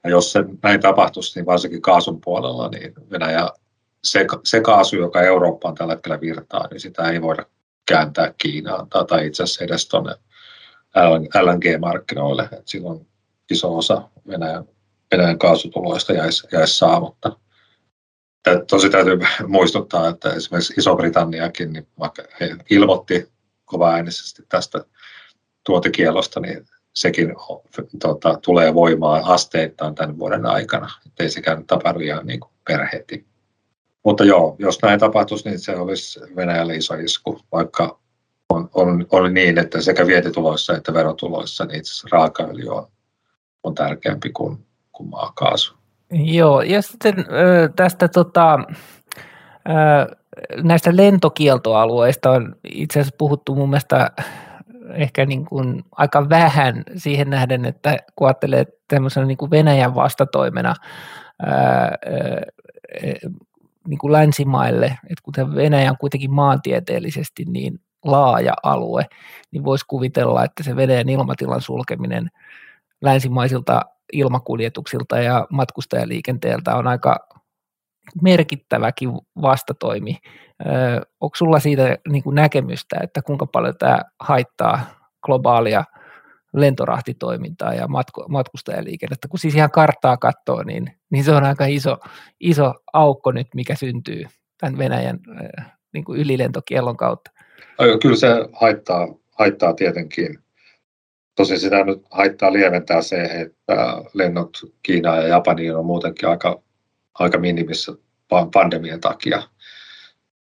Ja 0.05 0.11
jos 0.11 0.33
se 0.33 0.45
näin 0.63 0.81
tapahtuisi, 0.81 1.39
niin 1.39 1.47
varsinkin 1.47 1.83
kaasun 1.83 2.21
puolella, 2.21 2.69
niin 2.69 2.93
Venäjä, 3.11 3.49
se, 4.05 4.27
se 4.45 4.61
kaasu, 4.61 4.97
joka 4.97 5.23
Eurooppaan 5.23 5.75
tällä 5.75 5.93
hetkellä 5.93 6.21
virtaa, 6.21 6.69
niin 6.71 6.81
sitä 6.81 7.11
ei 7.11 7.23
voida 7.23 7.47
kääntää 7.87 8.35
Kiinaan 8.39 8.89
tai, 8.89 9.05
tai 9.05 9.27
itse 9.27 9.43
asiassa 9.43 9.65
edes 9.65 9.89
tuonne 9.89 10.15
LNG-markkinoille. 11.43 12.49
Et 12.53 12.69
silloin 12.69 13.07
iso 13.51 13.77
osa 13.77 14.09
Venäjän, 14.29 14.65
Venäjän 15.13 15.39
kaasutuloista 15.39 16.13
jäisi, 16.13 16.49
jäisi 16.53 16.79
saamatta. 16.79 17.37
Tosi 18.71 18.91
täytyy 18.91 19.19
muistuttaa, 19.47 20.09
että 20.09 20.33
esimerkiksi 20.33 20.75
Iso-Britanniakin, 20.77 21.73
niin 21.73 21.87
vaikka 21.99 22.23
he 22.41 22.57
ilmoitti 22.71 23.29
tästä 24.49 24.85
tuotekielosta, 25.65 26.41
niin 26.41 26.67
sekin 26.95 27.35
tota, 28.01 28.39
tulee 28.43 28.75
voimaan 28.75 29.25
asteittain 29.25 29.95
tämän 29.95 30.19
vuoden 30.19 30.47
aikana. 30.47 30.91
Että 31.07 31.23
ei 31.23 31.31
sekään 31.31 31.67
tapahdu 31.67 32.01
ihan 32.01 32.27
niin 32.27 32.41
perheti. 32.69 33.27
Mutta 34.05 34.25
joo, 34.25 34.57
jos 34.59 34.83
näin 34.83 35.01
tapahtuisi, 35.01 35.49
niin 35.49 35.59
se 35.59 35.77
olisi 35.77 36.21
Venäjälle 36.37 36.77
iso 36.77 36.95
isku, 36.95 37.41
vaikka 37.53 37.99
on, 38.49 38.71
on, 38.75 39.07
on 39.11 39.35
niin, 39.35 39.59
että 39.59 39.81
sekä 39.81 40.07
vietituloissa 40.07 40.77
että 40.77 40.95
verotuloissa 40.95 41.65
niin 41.65 41.79
itse 41.79 42.09
raakaöljy 42.13 42.69
on, 42.69 42.87
on 43.63 43.75
tärkeämpi 43.75 44.31
kuin, 44.31 44.66
kuin 44.97 45.11
maakaasu. 45.11 45.77
Joo, 46.11 46.63
ja 46.63 46.83
sitten 46.83 47.15
tästä 47.77 48.09
tota, 48.09 48.59
näistä 50.63 50.97
lentokieltoalueista 50.97 52.31
on 52.31 52.57
itse 52.65 53.01
asiassa 53.01 53.17
puhuttu 53.19 53.55
mun 53.55 53.71
mielestä 53.71 54.11
ehkä 54.95 55.27
niin 55.27 55.45
kuin 55.45 55.85
aika 55.93 56.29
vähän 56.29 56.83
siihen 56.97 57.31
nähden, 57.31 57.65
että 57.65 57.97
kun 58.17 58.27
ajattelee 58.27 58.67
tämmöisenä 58.89 59.27
niin 59.27 59.39
kuin 59.39 59.51
Venäjän 59.51 59.95
vastatoimena 59.95 60.75
niin 63.89 63.99
kuin 63.99 64.13
länsimaille, 64.13 64.87
että 64.87 65.23
kuten 65.23 65.55
Venäjä 65.55 65.91
on 65.91 65.99
kuitenkin 65.99 66.33
maantieteellisesti 66.33 67.45
niin 67.45 67.81
laaja 68.05 68.55
alue, 68.63 69.07
niin 69.51 69.65
voisi 69.65 69.85
kuvitella, 69.89 70.45
että 70.45 70.63
se 70.63 70.77
Venäjän 70.77 71.09
ilmatilan 71.09 71.61
sulkeminen 71.61 72.31
länsimaisilta 73.03 73.81
ilmakuljetuksilta 74.13 75.19
ja 75.19 75.47
matkustajaliikenteeltä 75.51 76.77
on 76.77 76.87
aika 76.87 77.29
merkittäväkin 78.23 79.11
vastatoimi. 79.43 80.19
onko 81.21 81.37
sulla 81.37 81.61
siitä 81.61 81.99
niin 82.09 82.23
kuin 82.23 82.35
näkemystä, 82.35 82.97
että 83.03 83.23
kuinka 83.23 83.47
paljon 83.47 83.75
tämä 83.79 84.01
haittaa 84.21 84.81
globaalia 85.23 85.85
lentorahtitoimintaa 86.53 87.75
ja 87.75 87.89
matku, 87.89 88.25
matkustajaliikennettä? 88.29 89.29
Kun 89.29 89.39
siis 89.39 89.55
ihan 89.55 89.71
karttaa 89.71 90.17
katsoo, 90.17 90.63
niin, 90.63 90.93
niin 91.11 91.25
se 91.25 91.33
on 91.33 91.45
aika 91.45 91.67
iso, 91.67 91.99
iso 92.41 92.75
aukko 92.93 93.33
nyt, 93.33 93.47
mikä 93.55 93.75
syntyy 93.75 94.25
tämän 94.61 94.79
Venäjän 94.79 95.19
niin 95.93 96.05
kuin 96.05 96.21
ylilentokiellon 96.21 96.97
kautta. 96.97 97.31
Kyllä 98.03 98.17
se 98.17 98.29
haittaa, 98.53 99.09
haittaa 99.39 99.75
tietenkin. 99.75 100.39
Tosin 101.37 101.61
sitä 101.61 101.85
nyt 101.85 102.03
haittaa 102.11 102.53
lieventää 102.53 103.03
se, 103.03 103.23
että 103.23 104.03
lennot 104.15 104.59
Kiinaan 104.83 105.19
ja 105.19 105.29
Japaniin 105.29 105.77
on 105.77 105.87
muutenkin 105.87 106.29
aika, 106.29 106.63
aika 107.15 107.39
minimissä 107.39 107.93
pandemian 108.53 109.01
takia. 109.01 109.43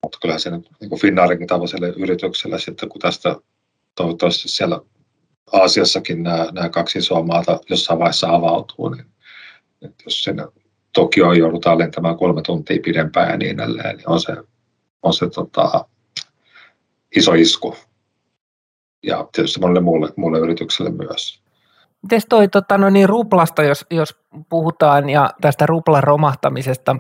Mutta 0.03 0.17
kyllähän 0.21 0.39
se 0.39 0.51
nyt 0.51 0.69
niin 0.79 0.99
Finnaarinkin 1.01 1.47
tavalliselle 1.47 1.89
yritykselle 1.89 2.59
sitten, 2.59 2.89
kun 2.89 3.01
tästä 3.01 3.35
toivottavasti 3.95 4.49
siellä 4.49 4.79
Aasiassakin 5.51 6.23
nämä, 6.23 6.47
nämä 6.51 6.69
kaksi 6.69 6.99
isoa 6.99 7.23
maata 7.23 7.59
jossain 7.69 7.99
vaiheessa 7.99 8.29
avautuu, 8.29 8.89
niin 8.89 9.05
että 9.81 10.03
jos 10.05 10.23
sinne 10.23 10.47
Tokioon 10.93 11.37
joudutaan 11.37 11.77
lentämään 11.77 12.17
kolme 12.17 12.41
tuntia 12.41 12.81
pidempään 12.85 13.29
ja 13.29 13.37
niin 13.37 13.59
edelleen, 13.59 13.97
niin 13.97 14.09
on 14.09 14.21
se, 14.21 14.35
on 15.03 15.13
se 15.13 15.29
tota, 15.29 15.85
iso 17.15 17.33
isku. 17.33 17.75
Ja 19.03 19.27
tietysti 19.31 19.59
monelle 19.59 19.79
muulle, 19.79 20.09
muulle 20.15 20.39
yritykselle 20.39 20.91
myös. 20.91 21.41
Miten 22.01 22.21
toi 22.29 22.47
tota, 22.47 22.77
no 22.77 22.89
niin, 22.89 23.09
ruplasta, 23.09 23.63
jos, 23.63 23.85
jos 23.91 24.15
puhutaan 24.49 25.09
ja 25.09 25.29
tästä 25.41 25.65
ruplan 25.65 26.03
romahtamisesta 26.03 26.95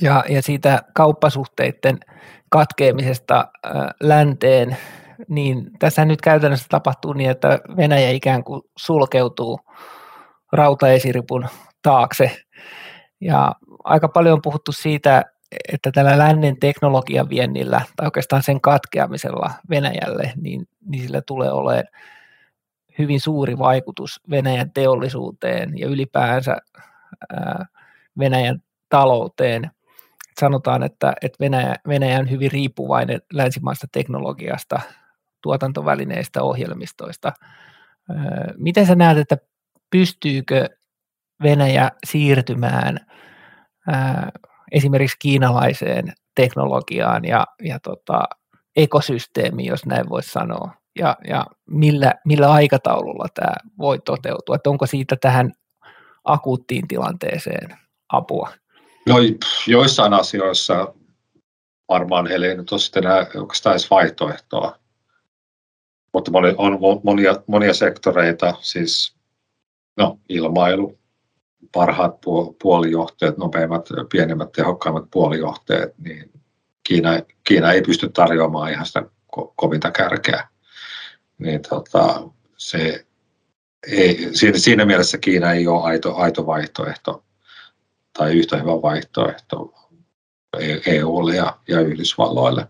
ja, 0.00 0.24
ja 0.28 0.42
siitä 0.42 0.82
kauppasuhteiden 0.94 1.98
katkeamisesta 2.48 3.48
äh, 3.66 3.72
länteen, 4.00 4.76
niin 5.28 5.70
tässä 5.78 6.04
nyt 6.04 6.20
käytännössä 6.20 6.66
tapahtuu 6.68 7.12
niin, 7.12 7.30
että 7.30 7.60
Venäjä 7.76 8.10
ikään 8.10 8.44
kuin 8.44 8.62
sulkeutuu 8.78 9.60
rautaesiripun 10.52 11.46
taakse. 11.82 12.36
Ja 13.20 13.52
aika 13.84 14.08
paljon 14.08 14.32
on 14.32 14.42
puhuttu 14.42 14.72
siitä, 14.72 15.24
että 15.72 15.92
tällä 15.92 16.18
lännen 16.18 16.56
teknologian 16.60 17.28
viennillä 17.28 17.80
tai 17.96 18.06
oikeastaan 18.06 18.42
sen 18.42 18.60
katkeamisella 18.60 19.50
Venäjälle, 19.70 20.32
niin, 20.36 20.68
niin 20.86 21.02
sillä 21.02 21.22
tulee 21.26 21.50
olemaan 21.50 21.84
hyvin 22.98 23.20
suuri 23.20 23.58
vaikutus 23.58 24.20
Venäjän 24.30 24.72
teollisuuteen 24.72 25.78
ja 25.78 25.88
ylipäänsä 25.88 26.56
ää, 27.32 27.66
Venäjän 28.18 28.62
talouteen. 28.88 29.70
Sanotaan, 30.40 30.82
että, 30.82 31.12
että 31.22 31.36
Venäjä, 31.40 31.74
Venäjä 31.88 32.18
on 32.18 32.30
hyvin 32.30 32.52
riippuvainen 32.52 33.20
länsimaista 33.32 33.86
teknologiasta, 33.92 34.80
tuotantovälineistä, 35.42 36.42
ohjelmistoista. 36.42 37.32
Ää, 38.10 38.52
miten 38.56 38.86
sä 38.86 38.94
näet, 38.94 39.18
että 39.18 39.36
pystyykö 39.90 40.68
Venäjä 41.42 41.90
siirtymään 42.06 42.98
ää, 43.86 44.30
esimerkiksi 44.72 45.16
kiinalaiseen 45.18 46.12
teknologiaan 46.34 47.24
ja, 47.24 47.46
ja 47.62 47.78
tota, 47.80 48.20
ekosysteemiin, 48.76 49.68
jos 49.68 49.86
näin 49.86 50.08
voisi 50.08 50.30
sanoa, 50.30 50.70
ja, 50.98 51.16
ja 51.28 51.46
millä, 51.70 52.12
millä 52.24 52.52
aikataululla 52.52 53.26
tämä 53.34 53.52
voi 53.78 53.98
toteutua, 53.98 54.56
että 54.56 54.70
onko 54.70 54.86
siitä 54.86 55.16
tähän 55.20 55.52
akuuttiin 56.24 56.88
tilanteeseen 56.88 57.78
apua? 58.08 58.50
No 59.08 59.14
joissain 59.66 60.14
asioissa 60.14 60.94
varmaan 61.88 62.26
heillä 62.26 62.46
ei 62.46 62.56
nyt 62.56 62.72
ole 62.72 62.80
sitten 62.80 63.04
enää 63.04 63.26
oikeastaan 63.34 63.72
edes 63.72 63.90
vaihtoehtoa, 63.90 64.78
mutta 66.12 66.30
on 66.56 66.78
monia, 67.04 67.36
monia 67.46 67.74
sektoreita, 67.74 68.54
siis 68.60 69.16
no, 69.96 70.18
ilmailu, 70.28 70.98
parhaat 71.72 72.20
puolijohteet, 72.62 73.36
nopeimmat, 73.36 73.88
pienemmät, 74.12 74.52
tehokkaimmat 74.52 75.04
puolijohteet, 75.10 75.98
niin 75.98 76.30
Kiina, 76.82 77.10
Kiina 77.44 77.72
ei 77.72 77.82
pysty 77.82 78.08
tarjoamaan 78.08 78.72
ihan 78.72 78.86
sitä 78.86 79.02
ko- 79.36 79.52
kovinta 79.56 79.90
kärkeä. 79.90 80.48
Niin 81.38 81.62
tota, 81.62 82.22
se 82.56 83.06
ei, 83.90 84.28
siinä, 84.32 84.58
siinä 84.58 84.84
mielessä 84.84 85.18
Kiina 85.18 85.52
ei 85.52 85.66
ole 85.66 85.82
aito, 85.82 86.16
aito 86.16 86.46
vaihtoehto 86.46 87.24
tai 88.12 88.32
yhtä 88.32 88.56
hyvä 88.56 88.82
vaihtoehto 88.82 89.74
EUlle 90.86 91.32
e 91.32 91.36
ja, 91.36 91.58
ja 91.68 91.80
Yhdysvalloille. 91.80 92.66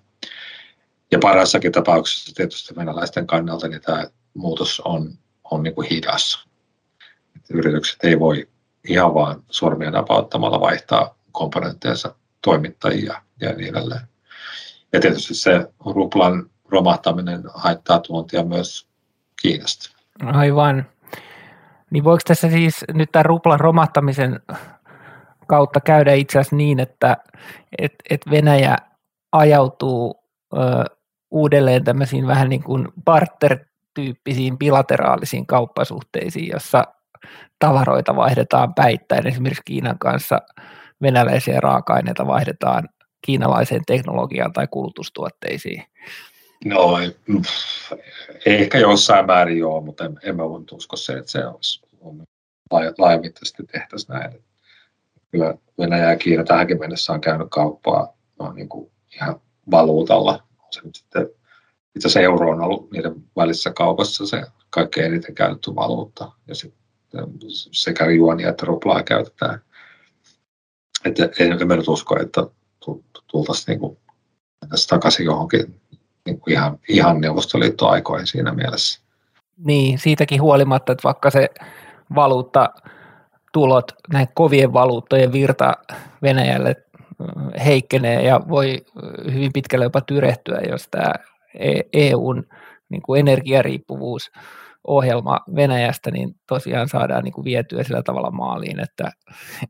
Ja 1.12 1.18
parhaassakin 1.18 1.72
tapauksessa 1.72 2.34
tietysti 2.34 2.76
venäläisten 2.76 3.26
kannalta 3.26 3.68
niin 3.68 3.80
tämä 3.80 4.06
muutos 4.34 4.80
on, 4.84 5.18
on 5.44 5.62
niin 5.62 5.74
kuin 5.74 5.88
hidas. 5.88 6.48
Yritykset 7.50 8.04
ei 8.04 8.20
voi 8.20 8.48
ihan 8.88 9.14
vaan 9.14 9.42
sormia 9.50 9.90
napauttamalla 9.90 10.60
vaihtaa 10.60 11.14
komponentteensa 11.32 12.14
toimittajia 12.42 13.22
ja 13.40 13.52
niin 13.52 13.68
edelleen. 13.68 14.00
Ja 14.92 15.00
tietysti 15.00 15.34
se 15.34 15.68
ruplan 15.84 16.50
romahtaminen 16.68 17.42
haittaa 17.54 17.98
tuontia 17.98 18.44
myös 18.44 18.88
Kiinasta. 19.42 19.96
Aivan. 20.24 20.86
Niin 21.90 22.04
voiko 22.04 22.20
tässä 22.26 22.50
siis 22.50 22.84
nyt 22.94 23.12
tämän 23.12 23.24
ruplan 23.24 23.60
romahtamisen 23.60 24.40
kautta 25.46 25.80
käydä 25.80 26.12
itse 26.12 26.38
asiassa 26.38 26.56
niin, 26.56 26.80
että 26.80 27.16
et, 27.78 27.94
et 28.10 28.20
Venäjä 28.30 28.76
ajautuu 29.32 30.24
ö, 30.52 30.58
uudelleen 31.30 31.84
tämmöisiin 31.84 32.26
vähän 32.26 32.48
niin 32.48 32.62
kuin 32.62 32.88
barter-tyyppisiin 33.04 34.58
bilateraalisiin 34.58 35.46
kauppasuhteisiin, 35.46 36.48
jossa 36.52 36.84
tavaroita 37.58 38.16
vaihdetaan 38.16 38.74
päittäin. 38.74 39.26
Esimerkiksi 39.26 39.62
Kiinan 39.64 39.98
kanssa 39.98 40.38
venäläisiä 41.02 41.60
raaka-aineita 41.60 42.26
vaihdetaan 42.26 42.88
kiinalaiseen 43.22 43.82
teknologiaan 43.86 44.52
tai 44.52 44.66
kulutustuotteisiin. 44.70 45.82
No, 46.64 46.98
ehkä 48.46 48.78
jossain 48.78 49.26
määrin 49.26 49.58
joo, 49.58 49.80
mutta 49.80 50.04
en, 50.04 50.20
en 50.22 50.36
mä 50.36 50.42
usko 50.72 50.96
se, 50.96 51.12
että 51.12 51.30
se 51.30 51.46
olisi 51.46 51.86
laajamittaisesti 52.98 53.62
tehtäisiin 53.62 54.18
näin. 54.18 54.44
Kyllä 55.30 55.54
Venäjä 55.78 56.10
ja 56.10 56.16
Kiina 56.16 56.44
tähänkin 56.44 56.78
mennessä 56.78 57.12
on 57.12 57.20
käynyt 57.20 57.48
kauppaa 57.50 58.16
no, 58.38 58.52
niin 58.52 58.68
kuin 58.68 58.90
ihan 59.14 59.40
valuutalla. 59.70 60.42
Se 60.70 60.80
nyt 60.84 60.94
sitten, 60.94 61.22
itse 61.96 62.08
asiassa 62.08 62.20
euro 62.20 62.50
on 62.50 62.60
ollut 62.60 62.90
niiden 62.90 63.14
välissä 63.36 63.72
kaupassa 63.72 64.26
se 64.26 64.42
kaikkein 64.70 65.06
eniten 65.06 65.34
käytetty 65.34 65.74
valuutta. 65.74 66.32
Ja 66.46 66.54
sitten 66.54 66.85
sekä 67.72 68.10
juonia 68.10 68.48
että 68.48 68.66
ruplaa 68.66 69.02
käytetään. 69.02 69.60
Että 71.04 71.28
en, 71.38 71.52
en 71.52 71.68
nyt 71.68 71.88
usko, 71.88 72.20
että 72.20 72.46
tultaisiin 73.26 73.80
niin 73.80 73.98
takaisin 74.88 75.26
johonkin 75.26 75.80
niin 76.26 76.40
kuin 76.40 76.52
ihan, 76.54 76.78
ihan 76.88 77.20
Neuvostoliittoaikoihin 77.20 78.26
siinä 78.26 78.52
mielessä. 78.52 79.00
Niin, 79.56 79.98
siitäkin 79.98 80.42
huolimatta, 80.42 80.92
että 80.92 81.04
vaikka 81.04 81.30
se 81.30 81.50
valuutta 82.14 82.70
tulot, 83.52 83.92
näin 84.12 84.28
kovien 84.34 84.72
valuuttojen 84.72 85.32
virta 85.32 85.72
Venäjälle 86.22 86.76
heikkenee 87.64 88.22
ja 88.22 88.40
voi 88.48 88.84
hyvin 89.32 89.52
pitkälle 89.52 89.84
jopa 89.84 90.00
tyrehtyä, 90.00 90.60
jos 90.70 90.88
tämä 90.90 91.12
EUn 91.92 92.44
niin 92.88 93.02
kuin 93.02 93.20
energiariippuvuus 93.20 94.30
ohjelma 94.86 95.40
Venäjästä, 95.54 96.10
niin 96.10 96.36
tosiaan 96.48 96.88
saadaan 96.88 97.24
niin 97.24 97.32
kuin 97.32 97.44
vietyä 97.44 97.82
sillä 97.82 98.02
tavalla 98.02 98.30
maaliin, 98.30 98.80
että, 98.80 99.12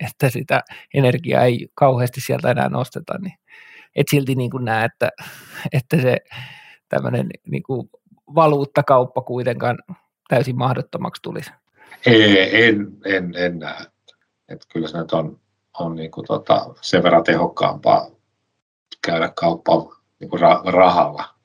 että 0.00 0.30
sitä 0.30 0.62
energiaa 0.94 1.42
ei 1.42 1.68
kauheasti 1.74 2.20
sieltä 2.20 2.50
enää 2.50 2.68
nosteta, 2.68 3.18
niin 3.18 3.34
et 3.96 4.06
silti 4.10 4.34
niin 4.34 4.50
kuin 4.50 4.64
näe, 4.64 4.84
että, 4.84 5.08
että 5.72 5.96
se 5.96 6.16
tämmöinen 6.88 7.26
niin 7.46 7.62
kuin 7.62 7.90
valuuttakauppa 8.34 9.20
kuitenkaan 9.20 9.78
täysin 10.28 10.58
mahdottomaksi 10.58 11.22
tulisi. 11.22 11.50
Ei, 12.06 12.64
en, 12.64 12.88
en, 13.04 13.34
en 13.36 13.58
näe. 13.58 13.86
Että 14.48 14.66
kyllä 14.72 14.88
se 14.88 14.98
nyt 14.98 15.12
on, 15.12 15.40
on 15.78 15.96
niin 15.96 16.10
kuin 16.10 16.26
tota, 16.26 16.66
sen 16.80 17.02
verran 17.02 17.24
tehokkaampaa 17.24 18.06
käydä 19.06 19.32
kauppaa 19.34 19.96
niin 20.20 20.30
kuin 20.30 20.40
rahalla 20.64 21.35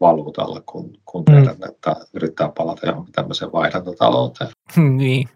valuutalla, 0.00 0.60
kun, 0.66 0.90
kun 1.04 1.24
mm. 1.28 1.34
tehdä, 1.34 1.50
että 1.68 1.96
yrittää 2.14 2.48
palata 2.48 2.86
johonkin 2.86 3.12
tämmöiseen 3.12 3.52
vaihdantatalouteen. 3.52 4.50
niin. 4.98 5.28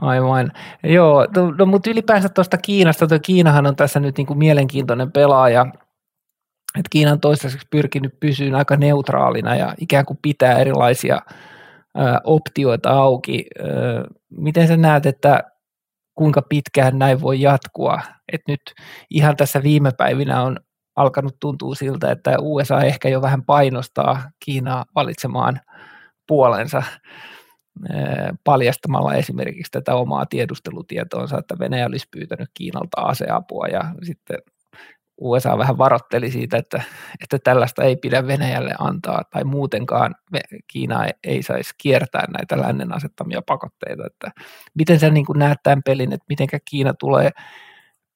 Aivan. 0.00 0.52
Joo, 0.84 1.26
no, 1.58 1.66
mutta 1.66 1.90
ylipäänsä 1.90 2.28
tuosta 2.28 2.58
Kiinasta, 2.58 3.06
tuo 3.06 3.18
Kiinahan 3.22 3.66
on 3.66 3.76
tässä 3.76 4.00
nyt 4.00 4.16
niin 4.16 4.26
kuin 4.26 4.38
mielenkiintoinen 4.38 5.12
pelaaja, 5.12 5.66
että 6.78 6.88
Kiina 6.90 7.12
on 7.12 7.20
toistaiseksi 7.20 7.66
pyrkinyt 7.70 8.20
pysyyn 8.20 8.54
aika 8.54 8.76
neutraalina 8.76 9.56
ja 9.56 9.74
ikään 9.78 10.06
kuin 10.06 10.18
pitää 10.22 10.58
erilaisia 10.58 11.20
ö, 11.98 12.00
optioita 12.24 12.90
auki. 12.90 13.46
Ö, 13.60 13.64
miten 14.30 14.68
sä 14.68 14.76
näet, 14.76 15.06
että 15.06 15.42
kuinka 16.14 16.42
pitkään 16.42 16.98
näin 16.98 17.20
voi 17.20 17.40
jatkua? 17.40 18.00
Et 18.32 18.40
nyt 18.48 18.62
ihan 19.10 19.36
tässä 19.36 19.62
viime 19.62 19.90
päivinä 19.98 20.42
on 20.42 20.56
alkanut 20.96 21.36
tuntua 21.40 21.74
siltä, 21.74 22.10
että 22.10 22.36
USA 22.40 22.80
ehkä 22.80 23.08
jo 23.08 23.22
vähän 23.22 23.44
painostaa 23.44 24.30
Kiinaa 24.44 24.84
valitsemaan 24.94 25.60
puolensa 26.26 26.82
paljastamalla 28.44 29.14
esimerkiksi 29.14 29.72
tätä 29.72 29.94
omaa 29.94 30.26
tiedustelutietoonsa, 30.26 31.38
että 31.38 31.58
Venäjä 31.58 31.86
olisi 31.86 32.08
pyytänyt 32.10 32.50
Kiinalta 32.54 33.00
aseapua 33.00 33.66
ja 33.66 33.80
sitten 34.02 34.38
USA 35.20 35.58
vähän 35.58 35.78
varotteli 35.78 36.30
siitä, 36.30 36.56
että, 36.56 36.82
että 37.22 37.38
tällaista 37.44 37.84
ei 37.84 37.96
pidä 37.96 38.26
Venäjälle 38.26 38.74
antaa 38.78 39.22
tai 39.30 39.44
muutenkaan 39.44 40.14
Kiina 40.66 41.04
ei, 41.04 41.12
ei 41.24 41.42
saisi 41.42 41.74
kiertää 41.78 42.24
näitä 42.38 42.58
lännen 42.60 42.94
asettamia 42.94 43.42
pakotteita. 43.46 44.06
Että 44.06 44.30
miten 44.74 45.00
sä 45.00 45.10
niin 45.10 45.26
näet 45.36 45.58
tämän 45.62 45.82
pelin, 45.82 46.12
että 46.12 46.24
miten 46.28 46.48
Kiina 46.70 46.94
tulee 46.94 47.30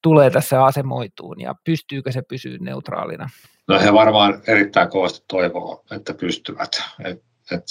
tulee 0.01 0.29
tässä 0.29 0.63
asemoituun 0.63 1.41
ja 1.41 1.55
pystyykö 1.63 2.11
se 2.11 2.21
pysyä 2.21 2.57
neutraalina? 2.59 3.29
No 3.67 3.79
he 3.79 3.93
varmaan 3.93 4.41
erittäin 4.47 4.89
kovasti 4.89 5.25
toivoo, 5.27 5.83
että 5.91 6.13
pystyvät. 6.13 6.83
Et, 7.03 7.23
et 7.51 7.63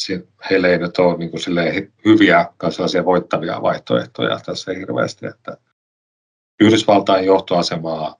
heillä 0.50 0.68
ei 0.68 0.78
nyt 0.78 0.98
ole 0.98 1.16
niin 1.18 1.92
hyviä 2.04 2.46
sellaisia 2.70 3.04
voittavia 3.04 3.62
vaihtoehtoja 3.62 4.40
tässä 4.46 4.72
hirveästi, 4.72 5.26
että 5.26 5.56
Yhdysvaltain 6.60 7.24
johtoasemaa 7.24 8.16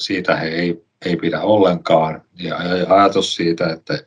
siitä 0.00 0.36
he 0.36 0.48
ei, 0.48 0.84
ei 1.06 1.16
pidä 1.16 1.40
ollenkaan. 1.40 2.22
Ja 2.34 2.56
ajatus 2.88 3.34
siitä, 3.34 3.68
että 3.72 3.98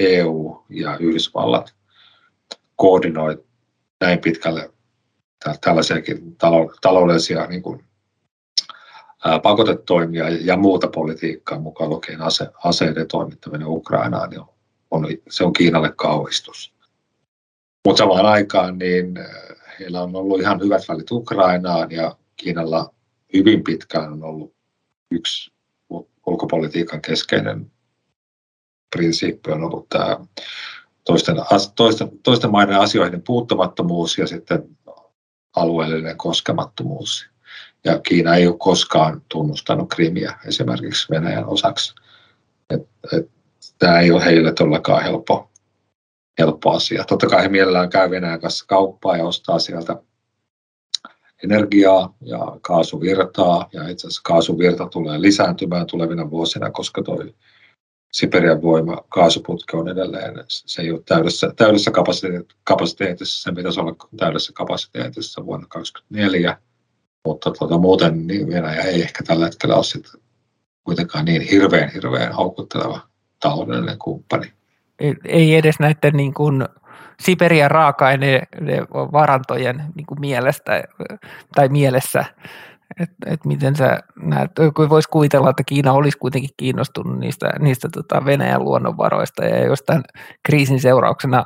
EU 0.00 0.64
ja 0.70 0.96
Yhdysvallat 0.96 1.74
koordinoi 2.76 3.44
näin 4.00 4.18
pitkälle 4.18 4.70
tällaisiakin 5.60 6.36
taloudellisia 6.80 7.46
niin 7.46 7.62
kuin 7.62 7.84
pakotetoimia 9.42 10.28
ja 10.28 10.56
muuta 10.56 10.88
politiikkaa 10.88 11.60
mukaan 11.60 11.90
lukien 11.90 12.22
ase, 12.22 12.48
aseiden 12.64 13.08
toimittaminen 13.08 13.68
Ukrainaan, 13.68 14.30
niin 14.30 14.42
on, 14.90 15.06
se 15.30 15.44
on 15.44 15.52
Kiinalle 15.52 15.92
kauhistus. 15.96 16.74
Mutta 17.86 17.98
samaan 17.98 18.26
aikaan 18.26 18.78
niin 18.78 19.14
heillä 19.80 20.02
on 20.02 20.16
ollut 20.16 20.40
ihan 20.40 20.60
hyvät 20.60 20.82
välit 20.88 21.10
Ukrainaan 21.10 21.90
ja 21.90 22.16
Kiinalla 22.36 22.94
hyvin 23.32 23.64
pitkään 23.64 24.12
on 24.12 24.24
ollut 24.24 24.54
yksi 25.10 25.52
ulkopolitiikan 26.26 27.02
keskeinen 27.02 27.72
prinsiippi 28.96 29.50
on 29.50 29.64
ollut 29.64 29.88
tämä 29.88 30.18
toisten, 31.04 31.36
toisten, 31.76 32.18
toisten 32.22 32.50
maiden 32.50 32.80
asioiden 32.80 33.22
puuttumattomuus 33.22 34.18
ja 34.18 34.26
sitten 34.26 34.76
alueellinen 35.56 36.16
koskemattomuus. 36.16 37.30
Ja 37.86 37.98
Kiina 37.98 38.34
ei 38.34 38.46
ole 38.46 38.56
koskaan 38.58 39.22
tunnustanut 39.28 39.94
Krimiä 39.94 40.38
esimerkiksi 40.46 41.10
Venäjän 41.10 41.46
osaksi. 41.46 41.94
Et, 42.70 42.88
et, 43.12 43.30
tämä 43.78 44.00
ei 44.00 44.10
ole 44.10 44.24
heille 44.24 44.52
todellakaan 44.52 45.02
helppo, 45.02 45.50
helppo 46.38 46.70
asia. 46.70 47.04
Totta 47.04 47.26
kai 47.26 47.42
he 47.42 47.48
mielellään 47.48 47.90
käy 47.90 48.10
Venäjän 48.10 48.40
kanssa 48.40 48.64
kauppaa 48.68 49.16
ja 49.16 49.24
ostaa 49.24 49.58
sieltä 49.58 49.96
energiaa 51.44 52.14
ja 52.20 52.58
kaasuvirtaa. 52.60 53.68
Ja 53.72 53.88
itse 53.88 54.06
asiassa 54.06 54.22
kaasuvirta 54.24 54.86
tulee 54.86 55.20
lisääntymään 55.20 55.86
tulevina 55.86 56.30
vuosina, 56.30 56.70
koska 56.70 57.02
tuo 57.02 57.24
Siperian 58.12 58.62
voima 58.62 59.04
kaasuputki 59.08 59.76
on 59.76 59.88
edelleen, 59.88 60.44
se 60.48 60.82
ei 60.82 60.90
ole 60.90 61.02
täydessä, 61.06 61.52
täydessä 61.56 61.90
kapasiteetissa, 62.64 63.42
se 63.42 63.52
pitäisi 63.54 63.80
olla 63.80 63.96
täydessä 64.16 64.52
kapasiteetissa 64.52 65.46
vuonna 65.46 65.66
2024 65.66 66.58
mutta 67.26 67.50
tuota, 67.50 67.78
muuten 67.78 68.26
niin 68.26 68.48
Venäjä 68.48 68.82
ei 68.82 69.02
ehkä 69.02 69.24
tällä 69.24 69.44
hetkellä 69.44 69.74
ole 69.74 69.84
sit 69.84 70.06
kuitenkaan 70.84 71.24
niin 71.24 71.42
hirveän, 71.42 71.90
hirveän 71.90 72.32
houkutteleva 72.32 73.00
taloudellinen 73.40 73.98
kumppani. 73.98 74.52
Ei 75.24 75.56
edes 75.56 75.78
näiden 75.80 76.12
niin 76.12 76.34
kuin 76.34 76.64
Siperian 77.20 77.70
raaka-aineiden 77.70 78.86
varantojen 78.92 79.84
niin 79.94 80.06
kuin 80.06 80.20
mielestä 80.20 80.82
tai 81.54 81.68
mielessä, 81.68 82.24
että 83.00 83.30
et 83.30 83.44
miten 83.44 83.76
sä 83.76 84.00
näet, 84.22 84.50
kun 84.76 84.88
voisi 84.88 85.08
kuvitella, 85.08 85.50
että 85.50 85.62
Kiina 85.66 85.92
olisi 85.92 86.18
kuitenkin 86.18 86.50
kiinnostunut 86.56 87.18
niistä, 87.18 87.50
niistä 87.58 87.88
tota 87.88 88.24
Venäjän 88.24 88.64
luonnonvaroista 88.64 89.44
ja 89.44 89.64
jos 89.64 89.82
tämän 89.82 90.04
kriisin 90.42 90.80
seurauksena 90.80 91.44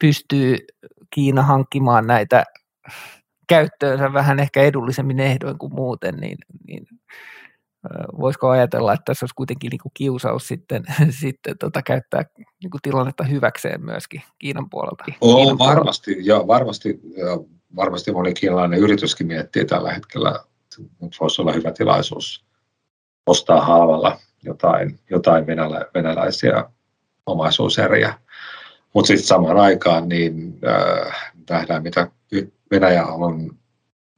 pystyy 0.00 0.56
Kiina 1.10 1.42
hankkimaan 1.42 2.06
näitä 2.06 2.44
käyttöönsä 3.50 4.12
vähän 4.12 4.40
ehkä 4.40 4.62
edullisemmin 4.62 5.20
ehdoin 5.20 5.58
kuin 5.58 5.74
muuten, 5.74 6.16
niin, 6.16 6.38
niin 6.66 6.86
voisiko 8.20 8.48
ajatella, 8.48 8.92
että 8.92 9.04
tässä 9.04 9.24
olisi 9.24 9.34
kuitenkin 9.34 9.70
niin 9.70 9.80
kuin 9.82 9.92
kiusaus 9.94 10.48
sitten, 10.48 10.84
sitten 11.20 11.58
tota, 11.58 11.82
käyttää 11.82 12.24
niin 12.38 12.70
kuin 12.70 12.82
tilannetta 12.82 13.24
hyväkseen 13.24 13.84
myöskin 13.84 14.22
Kiinan 14.38 14.70
puolelta? 14.70 15.04
Oo, 15.20 15.36
Kiinan 15.36 15.58
varmasti, 15.58 16.14
puolelta. 16.14 16.30
ja 16.30 16.46
varmasti, 16.46 17.00
ja 17.16 17.26
varmasti 17.76 18.12
moni 18.12 18.34
kiinalainen 18.34 18.78
yrityskin 18.78 19.26
miettii 19.26 19.64
tällä 19.64 19.92
hetkellä, 19.92 20.30
että 21.02 21.16
voisi 21.20 21.42
olla 21.42 21.52
hyvä 21.52 21.72
tilaisuus 21.72 22.44
ostaa 23.26 23.60
halvalla 23.60 24.20
jotain, 24.42 24.98
jotain 25.10 25.46
venälä, 25.46 25.86
venäläisiä 25.94 26.64
omaisuuseriä. 27.26 28.14
Mutta 28.94 29.06
sitten 29.06 29.26
samaan 29.26 29.56
aikaan 29.56 30.08
niin 30.08 30.58
äh, 30.66 31.32
nähdään, 31.50 31.82
mitä 31.82 32.08
Venäjä 32.70 33.06
on, 33.06 33.50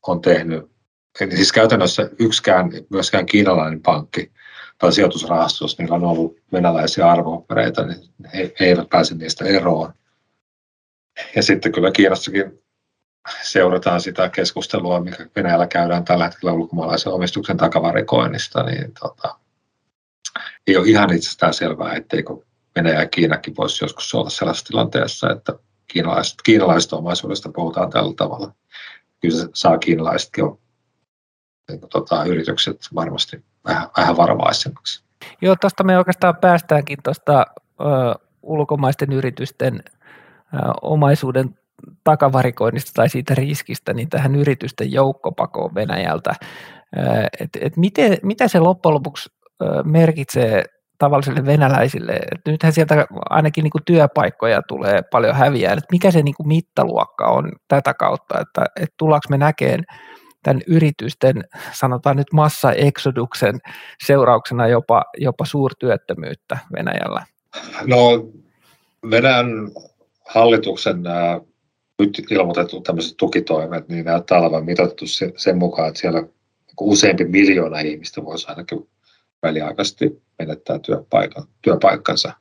on 0.06 0.20
tehnyt. 0.20 0.72
Eli 1.20 1.36
siis 1.36 1.52
käytännössä 1.52 2.10
yksikään, 2.18 2.70
myöskään 2.90 3.26
kiinalainen 3.26 3.82
pankki 3.82 4.32
tai 4.78 4.92
sijoitusrahasto, 4.92 5.64
jos 5.64 5.78
niillä 5.78 5.94
on 5.94 6.04
ollut 6.04 6.36
venäläisiä 6.52 7.10
arvoopereita, 7.10 7.86
niin 7.86 8.00
he, 8.34 8.52
he 8.60 8.64
eivät 8.64 8.88
pääse 8.90 9.14
niistä 9.14 9.44
eroon. 9.44 9.92
Ja 11.36 11.42
sitten 11.42 11.72
kyllä 11.72 11.90
Kiinassakin 11.90 12.62
seurataan 13.42 14.00
sitä 14.00 14.28
keskustelua, 14.28 15.00
mikä 15.00 15.26
Venäjällä 15.36 15.66
käydään 15.66 16.04
tällä 16.04 16.24
hetkellä 16.24 16.52
ulkomaalaisen 16.52 17.12
omistuksen 17.12 17.56
takavarikoinnista, 17.56 18.62
niin 18.62 18.92
tota, 19.00 19.38
ei 20.66 20.76
ole 20.76 20.88
ihan 20.88 21.12
itsestään 21.12 21.54
selvää, 21.54 21.94
etteikö 21.94 22.36
Venäjä 22.76 23.00
ja 23.00 23.08
Kiinakin 23.08 23.56
voisi 23.56 23.84
joskus 23.84 24.14
olla 24.14 24.30
sellaisessa 24.30 24.66
tilanteessa, 24.66 25.30
että 25.30 25.52
kiinalaiset, 25.88 26.38
kiinalaisesta 26.44 26.96
omaisuudesta 26.96 27.50
puhutaan 27.54 27.90
tällä 27.90 28.14
tavalla. 28.16 28.52
Kyllä 29.20 29.36
se 29.36 29.48
saa 29.54 29.78
kiinalaisetkin 29.78 30.44
niin 31.68 31.80
kuin, 31.80 31.90
tota, 31.90 32.24
yritykset 32.24 32.78
varmasti 32.94 33.44
vähän, 33.64 33.88
vähän 33.96 34.16
varovaisemmaksi. 34.16 35.04
Joo, 35.42 35.56
tuosta 35.60 35.84
me 35.84 35.98
oikeastaan 35.98 36.36
päästäänkin 36.36 36.98
tuosta 37.04 37.46
ulkomaisten 38.42 39.12
yritysten 39.12 39.82
ö, 40.54 40.58
omaisuuden 40.82 41.58
takavarikoinnista 42.04 42.90
tai 42.94 43.08
siitä 43.08 43.34
riskistä 43.34 43.92
niin 43.92 44.08
tähän 44.08 44.34
yritysten 44.34 44.92
joukkopakoon 44.92 45.74
Venäjältä. 45.74 46.34
Et, 47.40 47.50
et 47.60 47.76
miten, 47.76 48.18
mitä 48.22 48.48
se 48.48 48.58
loppujen 48.60 48.94
lopuksi 48.94 49.30
merkitsee 49.84 50.64
tavallisille 51.02 51.46
venäläisille. 51.46 52.12
Että 52.12 52.50
nythän 52.50 52.72
sieltä 52.72 53.06
ainakin 53.30 53.62
niin 53.62 53.70
kuin 53.70 53.84
työpaikkoja 53.84 54.62
tulee 54.62 55.02
paljon 55.02 55.34
häviää. 55.34 55.72
Että 55.72 55.86
mikä 55.92 56.10
se 56.10 56.22
niin 56.22 56.34
kuin 56.34 56.48
mittaluokka 56.48 57.24
on 57.24 57.52
tätä 57.68 57.94
kautta, 57.94 58.40
että, 58.40 58.64
että 58.76 58.94
tullaanko 58.96 59.26
me 59.30 59.38
näkeen 59.38 59.84
tämän 60.42 60.62
yritysten, 60.66 61.44
sanotaan 61.72 62.16
nyt 62.16 62.32
massa-exoduksen 62.32 63.58
seurauksena 64.04 64.66
jopa, 64.66 65.04
jopa 65.18 65.44
suurtyöttömyyttä 65.44 66.58
Venäjällä? 66.72 67.26
No 67.86 68.28
Venäjän 69.10 69.46
hallituksen 70.28 71.02
nämä 71.02 71.40
nyt 71.98 72.26
ilmoitettu 72.30 72.80
tämmöiset 72.80 73.16
tukitoimet, 73.16 73.88
niin 73.88 74.04
näyttää 74.04 74.38
olevan 74.38 74.64
mitattu 74.64 75.04
sen 75.36 75.58
mukaan, 75.58 75.88
että 75.88 76.00
siellä 76.00 76.22
useampi 76.80 77.24
miljoona 77.24 77.80
ihmistä 77.80 78.24
voisi 78.24 78.48
ainakin 78.48 78.88
väliaikaisesti 79.42 80.22
menettää 80.38 80.78
työpaikan, 80.78 81.44
työpaikkansa. 81.62 82.32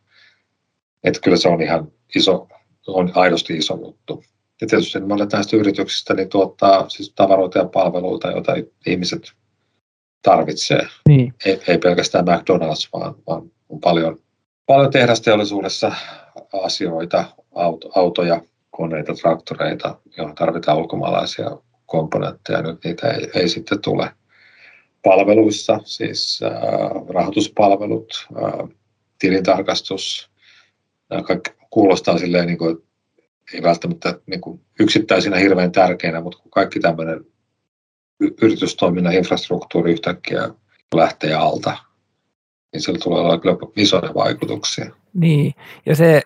Että 1.03 1.19
kyllä 1.23 1.37
se 1.37 1.49
on 1.49 1.61
ihan 1.61 1.91
iso, 2.15 2.47
on 2.87 3.11
aidosti 3.15 3.57
iso 3.57 3.75
juttu. 3.85 4.23
Ja 4.61 4.67
tietysti 4.67 4.99
monet 4.99 5.31
näistä 5.33 5.57
yrityksistä 5.57 6.13
niin 6.13 6.29
tuottaa 6.29 6.89
siis 6.89 7.13
tavaroita 7.13 7.57
ja 7.57 7.65
palveluita, 7.65 8.31
joita 8.31 8.53
ihmiset 8.87 9.31
tarvitsee. 10.21 10.87
Niin. 11.09 11.33
Ei, 11.45 11.61
ei 11.67 11.77
pelkästään 11.77 12.25
McDonald's, 12.25 12.89
vaan, 12.93 13.15
vaan 13.27 13.51
on 13.69 13.79
paljon, 13.79 14.17
paljon 14.65 14.91
tehdasteollisuudessa 14.91 15.91
asioita, 16.63 17.25
auto, 17.55 17.91
autoja, 17.95 18.41
koneita, 18.69 19.13
traktoreita, 19.13 19.99
joihin 20.17 20.35
tarvitaan 20.35 20.77
ulkomaalaisia 20.77 21.57
komponentteja. 21.85 22.61
Nyt 22.61 22.83
niitä 22.83 23.07
ei, 23.07 23.31
ei 23.35 23.49
sitten 23.49 23.81
tule 23.81 24.11
palveluissa, 25.03 25.79
siis 25.83 26.39
äh, 26.43 26.51
rahoituspalvelut, 27.09 28.27
äh, 28.43 28.69
tilintarkastus, 29.19 30.31
kaikki 31.27 31.51
kuulostaa 31.69 32.17
silleen, 32.17 32.47
niin 32.47 32.57
kuin, 32.57 32.77
ei 33.53 33.63
välttämättä 33.63 34.19
niin 34.25 34.41
kuin 34.41 34.61
yksittäisinä 34.79 35.37
hirveän 35.37 35.71
tärkeinä, 35.71 36.21
mutta 36.21 36.39
kun 36.39 36.51
kaikki 36.51 36.79
tämmöinen 36.79 37.25
yritystoiminnan 38.41 39.13
infrastruktuuri 39.13 39.91
yhtäkkiä 39.91 40.49
lähtee 40.95 41.33
alta, 41.33 41.77
niin 42.73 42.81
sillä 42.81 42.99
tulee 43.03 43.21
olla 43.21 43.39
kyllä 43.39 43.57
isoja 43.75 44.13
vaikutuksia. 44.13 44.91
Niin, 45.13 45.53
ja 45.85 45.95
se 45.95 46.21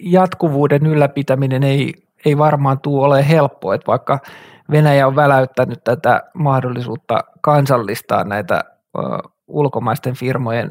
jatkuvuuden 0.00 0.86
ylläpitäminen 0.86 1.62
ei, 1.62 1.94
ei 2.24 2.38
varmaan 2.38 2.80
tule 2.80 3.06
ole 3.06 3.28
helppoa, 3.28 3.74
että 3.74 3.86
vaikka 3.86 4.18
Venäjä 4.70 5.06
on 5.06 5.16
väläyttänyt 5.16 5.84
tätä 5.84 6.22
mahdollisuutta 6.34 7.24
kansallistaa 7.40 8.24
näitä 8.24 8.64
ulkomaisten 9.46 10.14
firmojen 10.14 10.70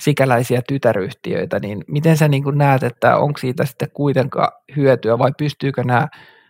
sikäläisiä 0.00 0.62
tytäryhtiöitä, 0.68 1.58
niin 1.60 1.84
miten 1.88 2.16
sä 2.16 2.28
niin 2.28 2.44
näet, 2.54 2.82
että 2.82 3.16
onko 3.16 3.38
siitä 3.38 3.64
sitten 3.64 3.90
kuitenkaan 3.90 4.52
hyötyä 4.76 5.18
vai 5.18 5.32
pystyykö 5.38 5.84
nämä 5.84 6.08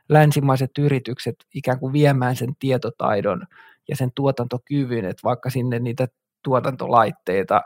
länsimaiset 0.09 0.71
yritykset 0.79 1.35
ikään 1.55 1.79
kuin 1.79 1.93
viemään 1.93 2.37
sen 2.37 2.57
tietotaidon 2.59 3.47
ja 3.89 3.97
sen 3.97 4.11
tuotantokyvyn, 4.15 5.05
että 5.05 5.21
vaikka 5.25 5.51
sinne 5.51 5.79
niitä 5.79 6.07
tuotantolaitteita 6.45 7.63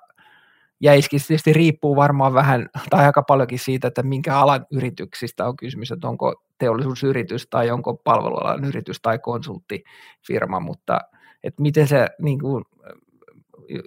se 0.83 1.27
tietysti 1.27 1.53
riippuu 1.53 1.97
varmaan 1.97 2.35
vähän 2.35 2.69
tai 2.91 3.07
aika 3.07 3.23
paljonkin 3.23 3.59
siitä, 3.59 3.89
että 3.89 4.03
minkä 4.03 4.39
alan 4.39 4.67
yrityksistä 4.71 5.49
on 5.49 5.57
kysymys, 5.57 5.91
että 5.91 6.09
onko 6.09 6.43
teollisuusyritys 6.59 7.47
tai 7.51 7.71
onko 7.71 7.95
palvelualan 7.95 8.65
yritys 8.65 9.01
tai 9.03 9.19
konsulttifirma, 9.19 10.61
mutta 10.61 11.01
että 11.45 11.63
miten 11.63 11.89
se 11.89 12.09
niin 12.19 12.41
kuin, 12.41 12.65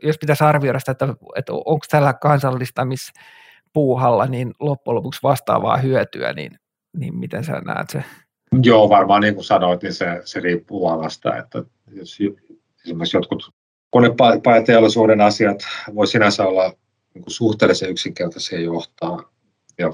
jos 0.03 0.17
pitäisi 0.17 0.43
arvioida 0.43 0.79
sitä, 0.79 0.91
että, 0.91 1.07
että 1.35 1.53
onko 1.53 1.85
tällä 1.91 2.13
kansallistamispuuhalla 2.13 4.25
niin 4.25 4.53
loppujen 4.59 4.95
lopuksi 4.95 5.19
vastaavaa 5.23 5.77
hyötyä, 5.77 6.33
niin, 6.33 6.59
niin 6.97 7.15
miten 7.15 7.43
sä 7.43 7.61
näet 7.61 7.89
se? 7.89 8.03
Joo, 8.63 8.89
varmaan 8.89 9.21
niin 9.21 9.35
kuin 9.35 9.45
sanoit, 9.45 9.83
niin 9.83 9.93
se, 9.93 10.21
se 10.25 10.39
riippuu 10.39 10.87
alasta, 10.87 11.37
että 11.37 11.63
jos 11.91 12.17
esimerkiksi 12.85 13.17
jotkut 13.17 13.53
konepajateollisuuden 13.91 15.21
asiat 15.21 15.59
voi 15.95 16.07
sinänsä 16.07 16.45
olla 16.45 16.73
niin 17.13 17.23
kuin 17.23 17.33
suhteellisen 17.33 17.89
yksinkertaisia 17.89 18.59
johtaa, 18.59 19.31
ja 19.77 19.93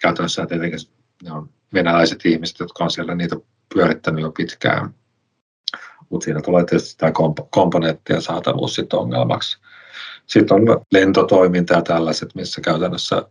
käytännössä 0.00 0.46
tietenkin 0.46 0.78
ne 1.22 1.32
on 1.32 1.50
venäläiset 1.74 2.26
ihmiset, 2.26 2.58
jotka 2.58 2.84
on 2.84 2.90
siellä 2.90 3.14
niitä 3.14 3.36
pyörittänyt 3.74 4.22
jo 4.22 4.32
pitkään, 4.32 4.94
mutta 6.10 6.24
siinä 6.24 6.40
tulee 6.40 6.64
tietysti 6.64 6.98
tämä 6.98 7.12
komponenttien 7.50 8.22
saatavuus 8.22 8.74
sitten 8.74 8.98
ongelmaksi. 8.98 9.58
Sitten 10.26 10.54
on 10.54 10.62
lentotoiminta 10.92 11.74
ja 11.74 11.82
tällaiset, 11.82 12.34
missä 12.34 12.60
käytännössä 12.60 13.22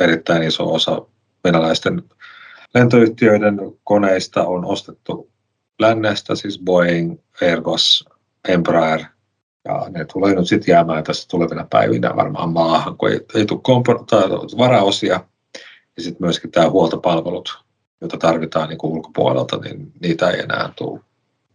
erittäin 0.00 0.42
iso 0.42 0.72
osa 0.72 1.06
venäläisten 1.44 2.02
lentoyhtiöiden 2.74 3.58
koneista 3.84 4.46
on 4.46 4.64
ostettu 4.64 5.30
lännestä, 5.80 6.34
siis 6.34 6.58
Boeing, 6.58 7.18
Airbus, 7.42 8.08
Embraer, 8.48 9.00
ja 9.64 9.86
ne 9.90 10.04
tulee 10.04 10.34
nyt 10.34 10.48
sitten 10.48 10.72
jäämään 10.72 11.04
tässä 11.04 11.28
tulevina 11.28 11.66
päivinä 11.70 12.16
varmaan 12.16 12.52
maahan, 12.52 12.96
kun 12.96 13.10
ei, 13.10 13.20
ei 13.34 13.46
tule 13.46 13.60
kompo- 13.62 14.58
varaosia. 14.58 15.20
Ja 15.96 16.02
sitten 16.02 16.26
myöskin 16.26 16.50
tämä 16.50 16.70
huoltopalvelut, 16.70 17.64
joita 18.00 18.16
tarvitaan 18.16 18.68
niin 18.68 18.78
ulkopuolelta, 18.82 19.56
niin 19.56 19.92
niitä 20.00 20.30
ei 20.30 20.40
enää 20.40 20.72
tule. 20.76 21.00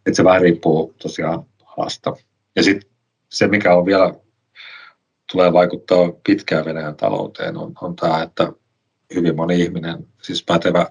Et 0.06 0.16
se 0.16 0.24
vähän 0.24 0.42
riippuu 0.42 0.94
tosiaan 1.02 1.46
alasta. 1.78 2.14
Ja 2.56 2.64
sitten 2.64 2.90
se, 3.30 3.48
mikä 3.48 3.76
on 3.76 3.86
vielä 3.86 4.14
tulee 5.32 5.54
vaikuttaa 5.54 6.12
pitkään 6.24 6.66
Venäjän 6.66 6.96
talouteen, 6.96 7.58
on, 7.58 7.72
on 7.82 7.96
tämä, 7.96 8.24
että 8.24 8.54
hyvin 9.16 9.36
moni 9.36 9.62
ihminen, 9.62 10.08
siis 10.22 10.44
pätevä 10.44 10.88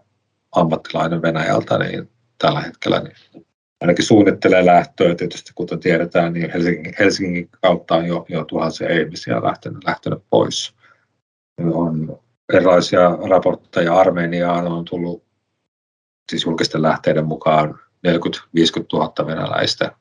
ammattilainen 0.53 1.23
Venäjältä, 1.23 1.79
niin 1.79 2.11
tällä 2.39 2.61
hetkellä 2.61 3.01
niin 3.01 3.47
ainakin 3.81 4.05
suunnittelee 4.05 4.67
lähtöä. 4.67 5.15
Tietysti 5.15 5.53
kuten 5.55 5.81
tiedetään, 5.81 6.33
niin 6.33 6.51
Helsingin, 6.51 6.95
Helsingin 6.99 7.49
kautta 7.63 7.95
on 7.95 8.07
jo, 8.07 8.27
jo 8.29 8.45
tuhansia 8.45 9.01
ihmisiä 9.01 9.43
lähtenyt, 9.43 9.85
lähtenyt 9.85 10.23
pois. 10.31 10.75
On 11.73 12.19
erilaisia 12.53 13.11
raportteja 13.29 13.95
Armeniaan 13.95 14.67
on 14.67 14.85
tullut 14.85 15.25
siis 16.31 16.45
julkisten 16.45 16.83
lähteiden 16.83 17.27
mukaan 17.27 17.79
40-50 18.07 18.11
000 18.93 19.27
venäläistä 19.27 19.93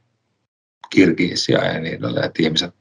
kirkiisiä 0.89 1.57
ja 1.57 1.79
niin 1.79 1.95
edelleen, 1.95 2.25
että 2.25 2.43
ihmiset, 2.43 2.75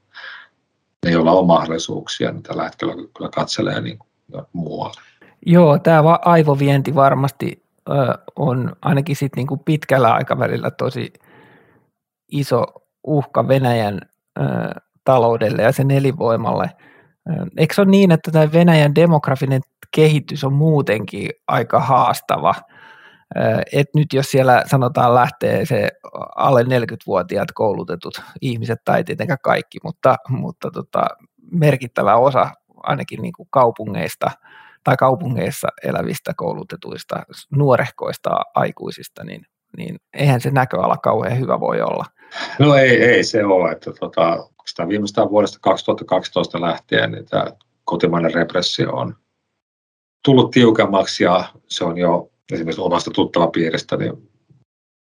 ne 1.04 1.10
joilla 1.10 1.32
on 1.32 1.46
mahdollisuuksia, 1.46 2.32
niin 2.32 2.42
tällä 2.42 2.64
hetkellä 2.64 2.94
kyllä 2.94 3.30
katselee 3.34 3.80
niin 3.80 3.98
muualle. 4.52 5.00
Joo, 5.46 5.78
tämä 5.78 6.18
aivovienti 6.24 6.94
varmasti 6.94 7.65
on 8.36 8.72
ainakin 8.82 9.16
sit 9.16 9.36
niin 9.36 9.46
kuin 9.46 9.60
pitkällä 9.64 10.12
aikavälillä 10.12 10.70
tosi 10.70 11.12
iso 12.32 12.64
uhka 13.06 13.48
Venäjän 13.48 14.00
taloudelle 15.04 15.62
ja 15.62 15.72
sen 15.72 15.90
elinvoimalle. 15.90 16.70
Eikö 17.56 17.74
se 17.74 17.80
ole 17.80 17.90
niin, 17.90 18.12
että 18.12 18.30
tämä 18.30 18.52
Venäjän 18.52 18.94
demografinen 18.94 19.60
kehitys 19.96 20.44
on 20.44 20.52
muutenkin 20.52 21.30
aika 21.48 21.80
haastava? 21.80 22.54
Et 23.72 23.86
nyt 23.94 24.12
jos 24.12 24.30
siellä 24.30 24.62
sanotaan 24.66 25.14
lähtee 25.14 25.66
se 25.66 25.88
alle 26.36 26.62
40-vuotiaat 26.62 27.48
koulutetut 27.54 28.22
ihmiset, 28.40 28.78
tai 28.84 29.04
tietenkään 29.04 29.38
kaikki, 29.42 29.78
mutta, 29.84 30.16
mutta 30.28 30.70
tota, 30.70 31.06
merkittävä 31.52 32.16
osa 32.16 32.50
ainakin 32.76 33.22
niin 33.22 33.32
kuin 33.32 33.48
kaupungeista– 33.50 34.30
tai 34.86 34.96
kaupungeissa 34.96 35.68
elävistä 35.82 36.32
koulutetuista 36.36 37.22
nuorehkoista 37.50 38.30
aikuisista, 38.54 39.24
niin, 39.24 39.46
niin 39.76 39.96
eihän 40.14 40.40
se 40.40 40.50
näköala 40.50 40.96
kauhean 40.96 41.40
hyvä 41.40 41.60
voi 41.60 41.80
olla. 41.80 42.04
No 42.58 42.74
ei, 42.74 43.02
ei 43.02 43.24
se 43.24 43.44
ole. 43.44 43.72
Että 43.72 43.92
tota, 44.00 44.48
sitä 44.66 44.88
viimeistään 44.88 45.30
vuodesta 45.30 45.58
2012 45.62 46.60
lähtien 46.60 47.10
niin 47.10 47.26
tämä 47.26 47.46
kotimainen 47.84 48.34
repressio 48.34 48.92
on 48.92 49.16
tullut 50.24 50.50
tiukemmaksi 50.50 51.24
ja 51.24 51.44
se 51.68 51.84
on 51.84 51.98
jo 51.98 52.30
esimerkiksi 52.52 52.80
omasta 52.80 53.10
tuttavapiiristä, 53.10 53.96
niin 53.96 54.30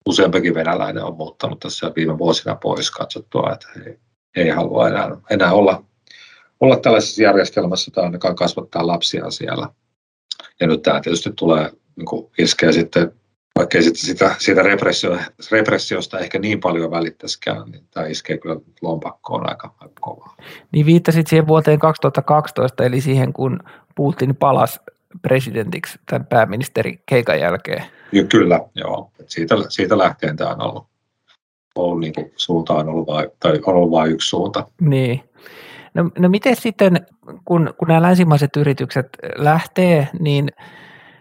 useampikin 0.06 0.54
venäläinen 0.54 1.04
on 1.04 1.17
muuttanut 1.17 1.60
tässä 1.60 1.91
viime 1.96 2.17
vuosina 2.17 2.56
pois 2.56 2.91
katsottua, 2.91 3.54
että 3.54 3.67
ei, 3.86 4.00
ei 4.36 4.50
halua 4.50 4.88
enää, 4.88 5.17
enää 5.30 5.54
olla 5.54 5.84
olla 6.63 6.78
tällaisessa 6.78 7.23
järjestelmässä 7.23 7.91
tai 7.91 8.04
ainakaan 8.04 8.36
kasvattaa 8.36 8.88
lapsia 8.88 9.32
siellä. 9.32 9.69
Ja 10.60 10.67
nyt 10.67 10.82
tämä 10.82 11.02
tietysti 11.02 11.30
tulee 11.36 11.71
niin 11.95 12.06
kuin 12.06 12.32
iskeä 12.38 12.71
sitten, 12.71 13.12
vaikka 13.60 13.78
ei 13.78 13.84
sitten 13.84 14.02
sitä, 14.02 14.36
siitä 14.38 14.62
repressio, 14.62 15.17
repressiosta 15.52 16.19
ehkä 16.19 16.39
niin 16.39 16.60
paljon 16.60 16.91
välittäisikään, 16.91 17.71
niin 17.71 17.84
tämä 17.91 18.06
iskee 18.06 18.38
kyllä 18.38 18.56
lompakkoon 18.82 19.49
aika, 19.49 19.73
aika 19.80 19.93
kovaa. 20.02 20.36
Niin 20.71 20.86
viittasit 20.86 21.28
siihen 21.28 21.47
vuoteen 21.47 21.80
2012, 21.80 22.84
eli 22.84 23.02
siihen 23.02 23.34
kun 23.34 23.60
Putin 23.95 24.36
palasi 24.36 24.80
presidentiksi 25.21 25.99
tämän 26.06 26.26
pääministeri 26.26 27.02
keikan 27.06 27.39
jälkeen. 27.39 27.84
Ja 28.12 28.23
kyllä, 28.23 28.60
joo. 28.76 29.12
Siitä, 29.28 29.56
siitä 29.69 29.97
lähtien 29.97 30.38
tämä 30.38 30.49
on 30.49 30.62
ollut, 30.62 30.86
ollut 31.76 31.99
niin 31.99 32.13
kuin, 32.13 32.32
suunta 32.36 32.73
on 32.73 32.89
ollut 32.89 33.08
vain, 33.08 33.30
tai 33.39 33.60
on 33.65 33.76
ollut 33.76 33.91
vain 33.91 34.12
yksi 34.12 34.30
suunta. 34.30 34.67
Niin. 34.82 35.23
No, 35.94 36.10
no 36.20 36.30
miten 36.30 36.56
sitten, 36.56 37.06
kun, 37.46 37.74
kun 37.78 37.88
nämä 37.88 38.02
länsimaiset 38.02 38.56
yritykset 38.58 39.08
lähtee, 39.36 40.08
niin, 40.20 40.50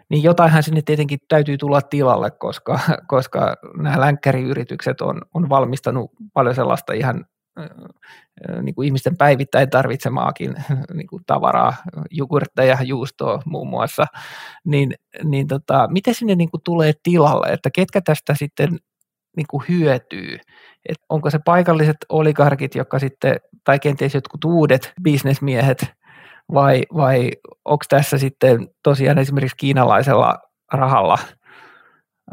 niin 0.09 0.23
jotainhan 0.23 0.63
sinne 0.63 0.83
tietenkin 0.83 1.19
täytyy 1.29 1.59
tulla 1.59 1.83
tilalle, 1.83 2.31
koska, 2.31 2.79
koska 3.07 3.57
nämä 3.77 4.01
länkkäriyritykset 4.01 5.01
on, 5.01 5.23
on 5.35 5.49
valmistanut 5.49 6.11
paljon 6.33 6.55
sellaista 6.55 6.93
ihan 6.93 7.27
niin 8.63 8.75
kuin 8.75 8.87
ihmisten 8.87 9.17
päivittäin 9.17 9.71
tarvitsemaakin 9.71 10.55
niin 10.95 11.07
kuin 11.07 11.23
tavaraa, 11.27 11.75
jogurtteja, 12.11 12.79
juustoa 12.83 13.43
muun 13.47 13.69
muassa, 13.69 14.07
niin, 14.65 14.95
niin 15.25 15.47
tota, 15.47 15.89
miten 15.91 16.15
sinne 16.15 16.35
niin 16.35 16.51
kuin 16.51 16.61
tulee 16.65 16.93
tilalle, 17.03 17.47
että 17.47 17.71
ketkä 17.75 18.01
tästä 18.01 18.35
sitten 18.35 18.79
niin 19.37 19.47
kuin 19.51 19.65
hyötyy, 19.69 20.39
Et 20.89 20.97
onko 21.09 21.31
se 21.31 21.39
paikalliset 21.45 21.97
oligarkit, 22.09 22.75
jotka 22.75 22.99
sitten, 22.99 23.37
tai 23.65 23.79
kenties 23.79 24.15
jotkut 24.15 24.45
uudet 24.45 24.93
bisnesmiehet, 25.03 25.87
vai, 26.55 26.83
vai 26.97 27.31
onko 27.65 27.85
tässä 27.89 28.19
sitten 28.19 28.69
tosiaan 28.83 29.19
esimerkiksi 29.19 29.57
kiinalaisella 29.57 30.39
rahalla 30.73 31.19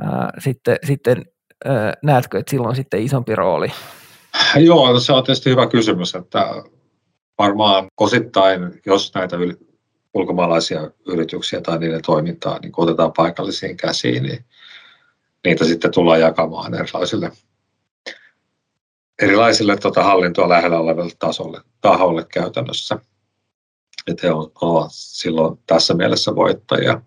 ää, 0.01 0.29
sitten, 0.39 0.77
sitten 0.85 1.25
ää, 1.65 1.93
näetkö, 2.03 2.39
että 2.39 2.51
silloin 2.51 2.75
sitten 2.75 3.01
isompi 3.01 3.35
rooli? 3.35 3.71
Joo, 4.55 4.99
se 4.99 5.13
on 5.13 5.23
tietysti 5.23 5.49
hyvä 5.49 5.67
kysymys, 5.67 6.15
että 6.15 6.63
varmaan 7.37 7.87
osittain, 7.99 8.81
jos 8.85 9.13
näitä 9.15 9.37
ulkomaalaisia 10.13 10.91
yrityksiä 11.07 11.61
tai 11.61 11.79
niiden 11.79 12.01
toimintaa 12.01 12.59
niin 12.59 12.71
otetaan 12.77 13.13
paikallisiin 13.17 13.77
käsiin, 13.77 14.23
niin 14.23 14.45
niitä 15.45 15.65
sitten 15.65 15.91
tullaan 15.91 16.21
jakamaan 16.21 16.73
erilaisille, 16.73 17.31
erilaisille 19.21 19.77
tuota 19.77 20.03
hallintoa 20.03 20.49
lähellä 20.49 20.79
oleville 20.79 21.11
tasolle, 21.19 21.61
taholle 21.81 22.25
käytännössä. 22.33 22.99
Että 24.07 24.27
he 24.27 24.33
ovat 24.33 24.89
silloin 24.91 25.59
tässä 25.67 25.93
mielessä 25.93 26.35
voittajia. 26.35 27.01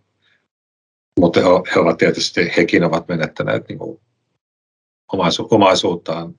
Mutta 1.21 1.41
he, 1.41 1.47
he 1.75 1.81
ovat 1.81 1.99
tietysti, 1.99 2.53
hekin 2.57 2.85
ovat 2.85 3.09
menettäneet 3.09 3.69
niin 3.69 3.79
kuin 3.79 4.01
omaisu, 5.13 5.49
omaisuuttaan 5.51 6.35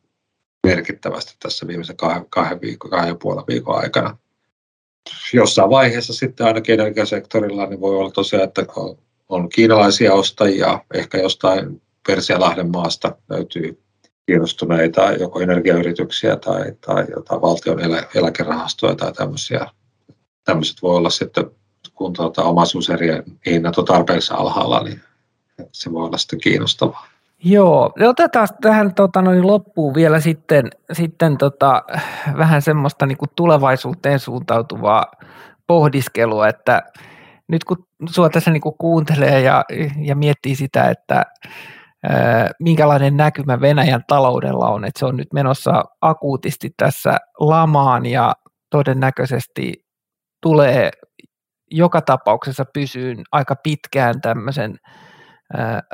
merkittävästi 0.68 1.36
tässä 1.40 1.68
viimeisen 1.68 1.98
kahden, 1.98 2.26
kahden, 2.30 2.62
viikon, 2.62 2.92
kahden 2.92 3.08
ja 3.10 3.16
puolen 3.16 3.44
viikon 3.48 3.78
aikana. 3.78 4.18
Jossain 5.34 5.70
vaiheessa 5.70 6.14
sitten 6.14 6.48
ainakin 6.48 6.80
energiasektorilla 6.80 7.66
niin 7.66 7.82
voi 7.82 7.98
olla 7.98 8.12
tosiaan, 8.12 8.44
että 8.44 8.66
on 9.30 9.50
kiinalaisia 9.50 10.14
ostajia, 10.14 10.80
ehkä 10.94 11.18
jostain 11.18 11.82
Persialahden 12.08 12.72
maasta 12.72 13.16
löytyy 13.30 13.83
kiinnostuneita 14.26 15.12
joko 15.12 15.40
energiayrityksiä 15.40 16.36
tai, 16.36 16.74
tai 16.86 17.06
jotain 17.16 17.42
valtion 17.42 17.80
elä, 17.80 18.04
eläkerahastoja 18.16 18.96
tai 18.96 19.14
tämmöisiä. 19.14 19.68
Tämmöiset 20.44 20.82
voi 20.82 20.96
olla 20.96 21.10
sitten, 21.10 21.46
kun 21.94 22.14
tuota, 22.14 22.44
omaisuuserien 22.44 23.24
hinnat 23.46 23.78
on 23.78 23.86
tarpeeksi 23.86 24.34
alhaalla, 24.34 24.84
niin 24.84 25.02
se 25.72 25.92
voi 25.92 26.06
olla 26.06 26.18
sitten 26.18 26.40
kiinnostavaa. 26.40 27.08
Joo, 27.44 27.94
otetaan 28.08 28.48
tähän 28.62 28.94
tota, 28.94 29.22
noin 29.22 29.48
loppuun 29.48 29.94
vielä 29.94 30.20
sitten, 30.20 30.70
sitten 30.92 31.38
tota, 31.38 31.84
vähän 32.38 32.62
semmoista 32.62 33.06
niin 33.06 33.18
kuin 33.18 33.32
tulevaisuuteen 33.36 34.20
suuntautuvaa 34.20 35.12
pohdiskelua, 35.68 36.48
että 36.48 36.84
nyt 37.48 37.64
kun 37.64 37.88
sinua 38.12 38.30
tässä 38.30 38.52
niin 38.52 38.62
kuin 38.62 38.76
kuuntelee 38.78 39.42
ja, 39.42 39.66
ja 40.02 40.16
miettii 40.16 40.56
sitä, 40.56 40.90
että 40.90 41.26
minkälainen 42.60 43.18
näkymä 43.18 43.62
Venäjän 43.62 44.04
taloudella 44.08 44.70
on, 44.70 44.86
että 44.86 45.00
se 45.00 45.06
on 45.06 45.18
nyt 45.18 45.34
menossa 45.34 45.84
akuutisti 46.02 46.72
tässä 46.78 47.18
lamaan 47.40 48.06
ja 48.06 48.34
todennäköisesti 48.70 49.86
tulee 50.42 50.92
joka 51.72 52.02
tapauksessa 52.02 52.66
pysyyn 52.74 53.24
aika 53.32 53.56
pitkään 53.56 54.22
tämmöisen 54.22 54.78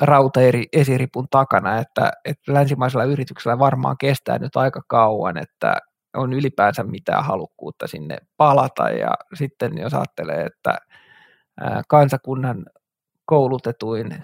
rautaesiripun 0.02 1.28
takana, 1.32 1.78
että, 1.78 2.12
että 2.26 2.54
länsimaisella 2.54 3.04
yrityksellä 3.04 3.60
varmaan 3.60 3.98
kestää 3.98 4.40
nyt 4.40 4.56
aika 4.56 4.82
kauan, 4.88 5.38
että 5.38 5.78
on 6.18 6.34
ylipäänsä 6.34 6.84
mitään 6.84 7.26
halukkuutta 7.26 7.88
sinne 7.88 8.18
palata 8.38 8.90
ja 8.90 9.12
sitten 9.34 9.78
jos 9.78 9.94
ajattelee, 9.94 10.46
että 10.46 10.78
kansakunnan 11.88 12.66
koulutetuin 13.26 14.24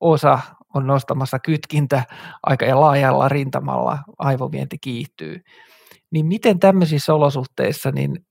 osa 0.00 0.38
on 0.74 0.86
nostamassa 0.86 1.38
kytkintä 1.38 2.02
aika 2.42 2.64
ja 2.64 2.80
laajalla 2.80 3.28
rintamalla, 3.28 3.98
aivovienti 4.18 4.78
kiihtyy, 4.78 5.40
niin 6.10 6.26
miten 6.26 6.58
tämmöisissä 6.58 7.14
olosuhteissa 7.14 7.90
niin 7.90 8.26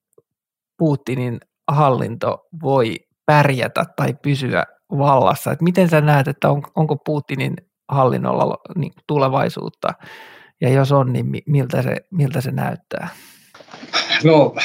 Putinin 0.77 1.39
hallinto 1.67 2.47
voi 2.61 2.95
pärjätä 3.25 3.85
tai 3.95 4.13
pysyä 4.21 4.63
vallassa. 4.97 5.51
Et 5.51 5.61
miten 5.61 5.89
sä 5.89 6.01
näet, 6.01 6.27
että 6.27 6.49
on, 6.49 6.63
onko 6.75 6.97
Putinin 6.97 7.55
hallinnolla 7.89 8.57
niin 8.75 8.93
tulevaisuutta, 9.07 9.93
ja 10.61 10.69
jos 10.69 10.91
on, 10.91 11.13
niin 11.13 11.25
miltä 11.45 11.81
se, 11.81 11.95
miltä 12.11 12.41
se 12.41 12.51
näyttää? 12.51 13.09
No, 14.23 14.55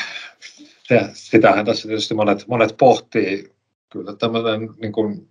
sitähän 1.13 1.65
tässä 1.65 1.89
tietysti 1.89 2.15
monet, 2.15 2.45
monet 2.49 2.77
pohtii. 2.79 3.55
Kyllä 3.93 4.17
tämmöinen 4.17 4.69
niin 4.83 4.93
kuin 4.93 5.29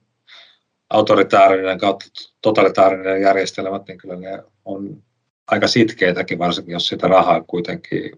autoritaarinen 0.89 1.77
kautta 1.77 2.05
totalitaarinen 2.41 3.21
järjestelmät, 3.21 3.87
niin 3.87 3.97
kyllä 3.97 4.15
ne 4.15 4.43
on 4.65 5.03
aika 5.47 5.67
sitkeitäkin, 5.67 6.39
varsinkin 6.39 6.73
jos 6.73 6.87
sitä 6.87 7.07
rahaa 7.07 7.43
kuitenkin 7.43 8.11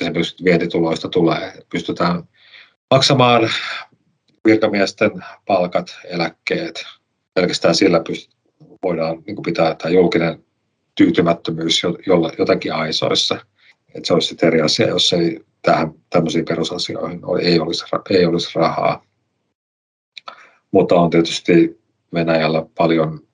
esimerkiksi 0.00 0.44
vientituloista 0.44 1.08
tulee. 1.08 1.52
Pystytään 1.72 2.22
maksamaan 2.90 3.50
virkamiesten 4.46 5.10
palkat, 5.46 5.86
eläkkeet, 6.04 6.84
pelkästään 7.34 7.74
sillä 7.74 8.00
voidaan 8.82 9.22
niin 9.26 9.42
pitää 9.44 9.74
tämä 9.74 9.94
julkinen 9.94 10.44
tyytymättömyys 10.94 11.82
jotakin 12.38 12.72
aisoissa. 12.72 13.38
Että 13.94 14.06
se 14.06 14.14
olisi 14.14 14.28
sitten 14.28 14.46
eri 14.46 14.60
asia, 14.60 14.88
jos 14.88 15.12
ei 15.12 15.40
tähän 15.62 15.94
tämmöisiin 16.10 16.44
perusasioihin 16.44 17.20
ei 17.42 17.60
olisi, 17.60 17.84
ei 18.10 18.26
olisi 18.26 18.50
rahaa. 18.54 19.02
Mutta 20.70 20.94
on 20.94 21.10
tietysti 21.10 21.80
Venäjällä 22.16 22.66
paljon 22.76 23.26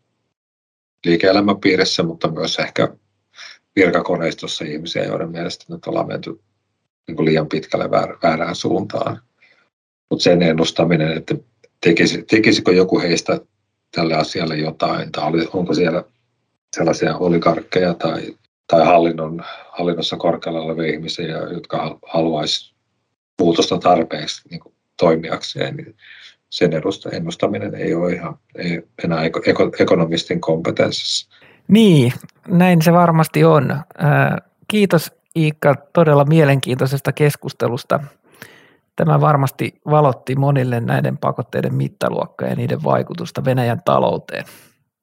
liike-elämän 1.07 1.61
piirissä, 1.61 2.03
mutta 2.03 2.31
myös 2.31 2.59
ehkä 2.59 2.89
virkakoneistossa 3.77 4.65
ihmisiä, 4.65 5.05
joiden 5.05 5.31
mielestä 5.31 5.65
nyt 5.69 5.87
ollaan 5.87 6.07
menty 6.07 6.41
niin 7.09 7.25
liian 7.25 7.49
pitkälle 7.49 7.91
väärään 8.23 8.55
suuntaan. 8.55 9.21
Mutta 10.11 10.23
sen 10.23 10.43
ennustaminen, 10.43 11.17
että 11.17 11.35
tekisi, 11.81 12.23
tekisikö 12.23 12.73
joku 12.73 13.01
heistä 13.01 13.41
tälle 13.95 14.15
asialle 14.15 14.57
jotain, 14.57 15.13
tai 15.13 15.29
oli, 15.29 15.49
onko 15.53 15.75
siellä 15.75 16.05
sellaisia 16.77 17.17
oligarkkeja 17.17 17.95
tai, 17.95 18.37
tai 18.67 18.85
hallinnon, 18.85 19.45
hallinnossa 19.69 20.17
korkealla 20.17 20.61
olevia 20.61 20.93
ihmisiä, 20.93 21.39
jotka 21.39 21.99
haluaisi 22.07 22.75
muutosta 23.41 23.79
tarpeeksi 23.79 24.49
niin 24.51 24.61
kuin 24.61 24.75
toimijakseen, 24.99 25.77
niin 25.77 25.97
sen 26.53 26.71
ennustaminen 27.13 27.75
ei 27.75 27.95
ole 27.95 28.13
ihan 28.13 28.39
ei 28.55 28.83
enää 29.05 29.21
ekonomistin 29.79 30.41
kompetenssissa. 30.41 31.29
Niin, 31.69 32.13
näin 32.49 32.83
se 32.83 32.93
varmasti 32.93 33.45
on. 33.45 33.81
Kiitos 34.69 35.13
Iikka 35.37 35.75
todella 35.93 36.25
mielenkiintoisesta 36.25 37.13
keskustelusta. 37.13 38.01
Tämä 38.97 39.21
varmasti 39.21 39.81
valotti 39.91 40.35
monille 40.35 40.81
näiden 40.81 41.19
pakotteiden 41.19 41.75
mittaluokkaa 41.75 42.49
ja 42.49 42.57
niiden 42.57 42.85
vaikutusta 42.85 43.45
Venäjän 43.45 43.83
talouteen. 43.85 44.45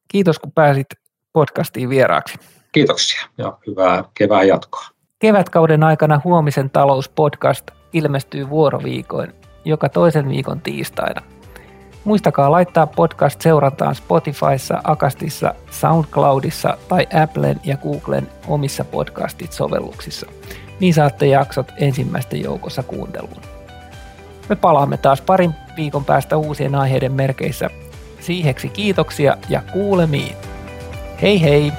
Kiitos 0.08 0.40
kun 0.40 0.52
pääsit 0.52 0.88
podcastiin 1.34 1.90
vieraaksi. 1.90 2.38
Kiitoksia 2.72 3.22
ja 3.38 3.58
hyvää 3.68 4.04
kevään 4.14 4.48
jatkoa. 4.48 4.86
Kevätkauden 5.20 5.84
aikana 5.84 6.22
Huomisen 6.24 6.70
talouspodcast 6.70 7.72
ilmestyy 7.94 8.50
vuoroviikoin 8.50 9.34
joka 9.66 9.90
toisen 9.90 10.30
viikon 10.30 10.62
tiistaina. 10.62 11.22
Muistakaa 12.04 12.52
laittaa 12.52 12.88
podcast 12.88 13.42
seurantaan 13.42 13.96
Spotifyssa, 13.96 14.82
Akastissa, 14.84 15.54
SoundCloudissa 15.72 16.78
tai 16.88 17.08
Applen 17.24 17.60
ja 17.64 17.78
Googlen 17.78 18.28
omissa 18.48 18.84
podcastit-sovelluksissa. 18.84 20.32
Niin 20.80 20.94
saatte 20.94 21.28
jaksot 21.28 21.72
ensimmäisten 21.78 22.44
joukossa 22.44 22.84
kuunteluun. 22.84 23.42
Me 24.50 24.56
palaamme 24.56 24.98
taas 24.98 25.22
parin 25.22 25.56
viikon 25.78 26.06
päästä 26.06 26.38
uusien 26.38 26.76
aiheiden 26.76 27.12
merkeissä. 27.12 27.70
Siiheksi 28.20 28.70
kiitoksia 28.70 29.38
ja 29.50 29.62
kuulemiin. 29.74 30.36
Hei 31.22 31.42
hei! 31.42 31.72